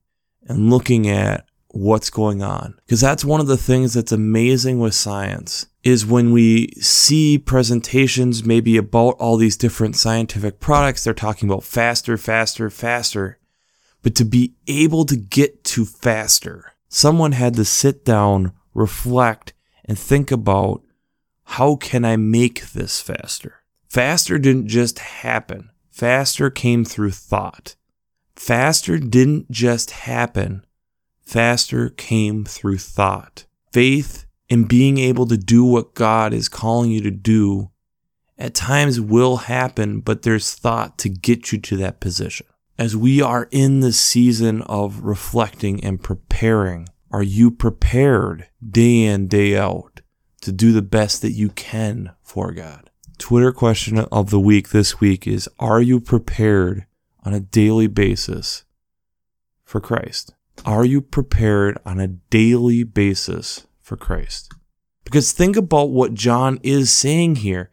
and 0.47 0.69
looking 0.69 1.10
at 1.10 1.49
what's 1.72 2.10
going 2.10 2.42
on. 2.42 2.76
Because 2.86 3.02
that's 3.02 3.26
one 3.26 3.40
of 3.40 3.48
the 3.48 3.58
things 3.58 3.94
that's 3.94 4.12
amazing 4.12 4.80
with 4.80 4.94
science 4.94 5.68
is 5.84 6.06
when 6.06 6.32
we 6.32 6.70
see 6.80 7.38
presentations 7.38 8.44
maybe 8.44 8.78
about 8.78 9.16
all 9.20 9.38
these 9.38 9.58
different 9.58 9.96
scientific 9.96 10.60
products, 10.60 11.04
they're 11.04 11.14
talking 11.14 11.50
about 11.50 11.64
faster, 11.64 12.18
faster, 12.18 12.70
faster. 12.70 13.38
But 14.02 14.16
to 14.16 14.26
be 14.26 14.56
able 14.68 15.06
to 15.06 15.16
get 15.16 15.64
to 15.66 15.86
faster, 15.86 16.74
someone 16.88 17.34
had 17.34 17.56
to 17.56 17.66
sit 17.66 18.04
down, 18.04 18.54
reflect, 18.74 19.54
and 19.86 19.98
think 19.98 20.32
about 20.32 20.82
how 21.44 21.76
can 21.76 22.06
I 22.06 22.16
make 22.16 22.72
this 22.72 23.02
faster? 23.02 23.56
Faster 23.88 24.38
didn't 24.38 24.68
just 24.68 25.00
happen. 25.00 25.72
Faster 25.90 26.50
came 26.50 26.86
through 26.86 27.12
thought. 27.12 27.76
Faster 28.36 29.00
didn't 29.00 29.50
just 29.50 29.92
happen. 29.92 30.64
Faster 31.30 31.89
came 31.89 32.44
through 32.44 32.80
thought. 32.80 33.46
Faith 33.72 34.26
and 34.50 34.68
being 34.68 34.98
able 34.98 35.28
to 35.28 35.38
do 35.38 35.63
what 35.63 35.94
God 35.94 36.34
is 36.34 36.50
calling 36.50 36.89
you 36.89 37.02
to 37.02 37.12
do 37.12 37.70
at 38.39 38.56
times 38.56 39.00
will 39.00 39.38
happen, 39.38 40.00
but 40.00 40.24
there's 40.24 40.56
thought 40.56 40.98
to 40.98 41.08
get 41.08 41.52
you 41.52 41.60
to 41.60 41.78
that 41.78 42.00
position. 42.00 42.48
As 42.80 42.98
we 42.98 43.22
are 43.22 43.48
in 43.52 43.82
the 43.82 43.94
season 43.94 44.63
of 44.63 45.02
reflecting 45.02 45.84
and 45.84 46.02
preparing, 46.02 46.89
are 47.12 47.22
you 47.22 47.52
prepared 47.52 48.48
day 48.68 49.04
in, 49.04 49.28
day 49.28 49.56
out 49.56 50.02
to 50.42 50.52
do 50.52 50.72
the 50.72 50.82
best 50.82 51.22
that 51.22 51.34
you 51.34 51.50
can 51.50 52.10
for 52.24 52.52
God? 52.54 52.89
Twitter 53.20 53.52
question 53.52 54.00
of 54.00 54.32
the 54.32 54.39
week 54.39 54.70
this 54.70 55.00
week 55.00 55.28
is 55.28 55.48
Are 55.60 55.80
you 55.80 56.00
prepared 56.00 56.88
on 57.24 57.36
a 57.36 57.39
daily 57.39 57.86
basis 57.86 58.63
for 59.63 59.80
Christ? 59.80 60.34
Are 60.65 60.86
you 60.86 61.02
prepared 61.02 61.78
on 61.86 62.00
a 62.00 62.08
daily 62.08 62.84
basis 62.84 63.65
for 63.89 63.98
Christ. 63.98 64.54
Because 65.04 65.32
think 65.32 65.58
about 65.58 65.89
what 65.89 66.13
John 66.13 66.60
is 66.62 66.91
saying 66.91 67.38
here. 67.38 67.72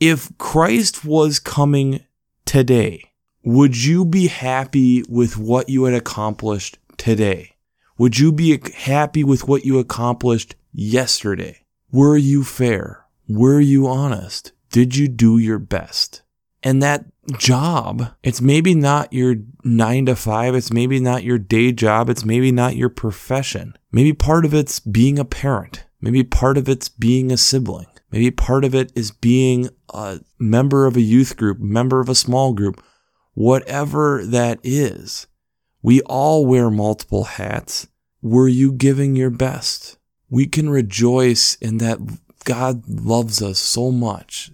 If 0.00 0.36
Christ 0.36 1.04
was 1.04 1.38
coming 1.38 2.00
today, 2.44 3.12
would 3.44 3.84
you 3.84 4.04
be 4.04 4.26
happy 4.26 5.04
with 5.08 5.38
what 5.38 5.68
you 5.68 5.84
had 5.84 5.94
accomplished 5.94 6.78
today? 6.96 7.52
Would 7.96 8.18
you 8.18 8.32
be 8.32 8.60
happy 8.74 9.22
with 9.22 9.46
what 9.46 9.64
you 9.64 9.78
accomplished 9.78 10.56
yesterday? 10.72 11.64
Were 11.92 12.16
you 12.16 12.42
fair? 12.42 13.06
Were 13.28 13.60
you 13.60 13.86
honest? 13.86 14.50
Did 14.72 14.96
you 14.96 15.06
do 15.06 15.38
your 15.38 15.60
best? 15.60 16.22
And 16.64 16.82
that 16.82 17.04
job, 17.36 18.14
it's 18.22 18.40
maybe 18.40 18.74
not 18.74 19.12
your 19.12 19.36
nine 19.62 20.06
to 20.06 20.16
five, 20.16 20.54
it's 20.54 20.72
maybe 20.72 20.98
not 20.98 21.22
your 21.22 21.38
day 21.38 21.72
job, 21.72 22.08
it's 22.08 22.24
maybe 22.24 22.50
not 22.50 22.74
your 22.74 22.88
profession. 22.88 23.76
Maybe 23.92 24.14
part 24.14 24.46
of 24.46 24.54
it's 24.54 24.80
being 24.80 25.18
a 25.18 25.26
parent, 25.26 25.84
maybe 26.00 26.24
part 26.24 26.56
of 26.56 26.66
it's 26.68 26.88
being 26.88 27.30
a 27.30 27.36
sibling, 27.36 27.86
maybe 28.10 28.30
part 28.30 28.64
of 28.64 28.74
it 28.74 28.92
is 28.94 29.10
being 29.10 29.68
a 29.92 30.20
member 30.38 30.86
of 30.86 30.96
a 30.96 31.02
youth 31.02 31.36
group, 31.36 31.60
member 31.60 32.00
of 32.00 32.08
a 32.08 32.14
small 32.14 32.54
group, 32.54 32.82
whatever 33.34 34.24
that 34.24 34.58
is. 34.62 35.26
We 35.82 36.00
all 36.02 36.46
wear 36.46 36.70
multiple 36.70 37.24
hats. 37.24 37.88
Were 38.22 38.48
you 38.48 38.72
giving 38.72 39.16
your 39.16 39.28
best? 39.28 39.98
We 40.30 40.46
can 40.46 40.70
rejoice 40.70 41.56
in 41.56 41.76
that 41.78 41.98
God 42.44 42.88
loves 42.88 43.42
us 43.42 43.58
so 43.58 43.90
much 43.90 44.50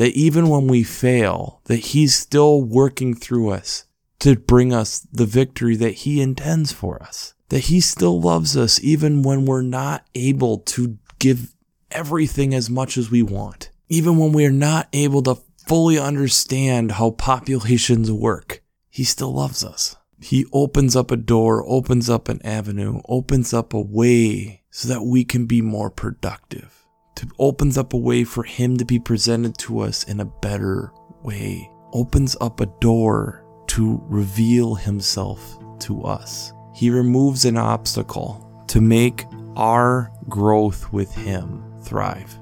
that 0.00 0.16
even 0.16 0.48
when 0.48 0.66
we 0.66 0.82
fail, 0.82 1.60
that 1.64 1.76
He's 1.76 2.14
still 2.14 2.62
working 2.62 3.14
through 3.14 3.50
us 3.50 3.84
to 4.20 4.34
bring 4.34 4.72
us 4.72 5.00
the 5.12 5.26
victory 5.26 5.76
that 5.76 5.90
He 5.90 6.22
intends 6.22 6.72
for 6.72 7.02
us. 7.02 7.34
That 7.50 7.64
He 7.64 7.80
still 7.80 8.18
loves 8.18 8.56
us 8.56 8.82
even 8.82 9.22
when 9.22 9.44
we're 9.44 9.60
not 9.60 10.06
able 10.14 10.60
to 10.60 10.96
give 11.18 11.54
everything 11.90 12.54
as 12.54 12.70
much 12.70 12.96
as 12.96 13.10
we 13.10 13.22
want. 13.22 13.68
Even 13.90 14.16
when 14.16 14.32
we're 14.32 14.50
not 14.50 14.88
able 14.94 15.20
to 15.24 15.34
fully 15.66 15.98
understand 15.98 16.92
how 16.92 17.10
populations 17.10 18.10
work, 18.10 18.62
He 18.88 19.04
still 19.04 19.34
loves 19.34 19.62
us. 19.62 19.98
He 20.18 20.46
opens 20.50 20.96
up 20.96 21.10
a 21.10 21.16
door, 21.18 21.62
opens 21.68 22.08
up 22.08 22.30
an 22.30 22.40
avenue, 22.42 23.02
opens 23.06 23.52
up 23.52 23.74
a 23.74 23.80
way 23.82 24.62
so 24.70 24.88
that 24.88 25.02
we 25.02 25.24
can 25.24 25.44
be 25.44 25.60
more 25.60 25.90
productive 25.90 26.79
to 27.20 27.28
opens 27.38 27.76
up 27.76 27.92
a 27.92 27.98
way 27.98 28.24
for 28.24 28.44
him 28.44 28.78
to 28.78 28.84
be 28.86 28.98
presented 28.98 29.58
to 29.58 29.80
us 29.80 30.04
in 30.04 30.20
a 30.20 30.24
better 30.24 30.90
way. 31.22 31.70
Opens 31.92 32.34
up 32.40 32.60
a 32.60 32.66
door 32.80 33.44
to 33.66 34.00
reveal 34.06 34.74
himself 34.74 35.58
to 35.80 36.02
us. 36.02 36.54
He 36.74 36.88
removes 36.88 37.44
an 37.44 37.58
obstacle 37.58 38.64
to 38.68 38.80
make 38.80 39.26
our 39.54 40.10
growth 40.30 40.90
with 40.94 41.14
him 41.14 41.62
thrive 41.82 42.38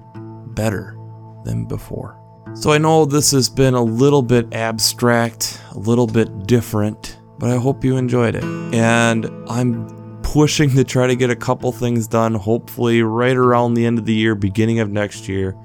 better 0.54 0.96
than 1.44 1.64
before. 1.64 2.16
So 2.54 2.70
I 2.70 2.78
know 2.78 3.04
this 3.04 3.32
has 3.32 3.48
been 3.48 3.74
a 3.74 3.82
little 3.82 4.22
bit 4.22 4.54
abstract, 4.54 5.60
a 5.72 5.78
little 5.78 6.06
bit 6.06 6.46
different, 6.46 7.18
but 7.40 7.50
I 7.50 7.56
hope 7.56 7.84
you 7.84 7.96
enjoyed 7.96 8.36
it. 8.36 8.44
And 8.44 9.26
I'm 9.48 9.97
pushing 10.32 10.68
to 10.68 10.84
try 10.84 11.06
to 11.06 11.16
get 11.16 11.30
a 11.30 11.36
couple 11.36 11.72
things 11.72 12.06
done, 12.06 12.34
hopefully 12.34 13.02
right 13.02 13.34
around 13.34 13.72
the 13.72 13.86
end 13.86 13.98
of 13.98 14.04
the 14.04 14.12
year, 14.12 14.34
beginning 14.34 14.78
of 14.78 14.90
next 14.90 15.26
year. 15.26 15.56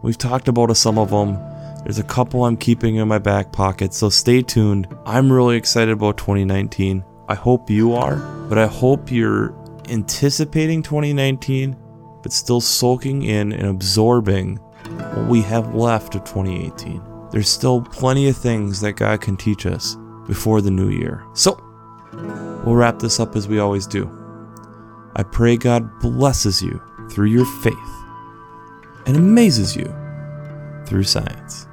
We've 0.00 0.16
talked 0.16 0.48
about 0.48 0.74
some 0.74 0.98
of 0.98 1.10
them. 1.10 1.34
There's 1.84 1.98
a 1.98 2.02
couple 2.02 2.46
I'm 2.46 2.56
keeping 2.56 2.96
in 2.96 3.06
my 3.08 3.18
back 3.18 3.52
pocket, 3.52 3.92
so 3.92 4.08
stay 4.08 4.40
tuned. 4.40 4.88
I'm 5.04 5.30
really 5.30 5.58
excited 5.58 5.92
about 5.92 6.16
2019. 6.16 7.04
I 7.28 7.34
hope 7.34 7.68
you 7.68 7.92
are, 7.92 8.16
but 8.48 8.56
I 8.56 8.66
hope 8.66 9.10
you're 9.10 9.54
anticipating 9.90 10.82
2019, 10.82 11.76
but 12.22 12.32
still 12.32 12.62
soaking 12.62 13.22
in 13.22 13.52
and 13.52 13.66
absorbing 13.66 14.56
what 14.56 15.26
we 15.26 15.42
have 15.42 15.74
left 15.74 16.14
of 16.14 16.24
2018. 16.24 17.02
There's 17.32 17.50
still 17.50 17.82
plenty 17.82 18.30
of 18.30 18.36
things 18.38 18.80
that 18.80 18.94
God 18.94 19.20
can 19.20 19.36
teach 19.36 19.66
us 19.66 19.98
before 20.26 20.62
the 20.62 20.70
new 20.70 20.88
year. 20.88 21.22
So, 21.34 21.62
we'll 22.66 22.74
wrap 22.74 22.98
this 22.98 23.20
up 23.20 23.36
as 23.36 23.48
we 23.48 23.58
always 23.60 23.86
do. 23.86 24.10
I 25.14 25.22
pray 25.22 25.56
God 25.56 26.00
blesses 26.00 26.60
you 26.60 26.82
through 27.08 27.28
your 27.28 27.46
faith 27.62 27.74
and 29.06 29.16
amazes 29.16 29.74
you 29.74 29.86
through 30.84 31.04
science. 31.04 31.65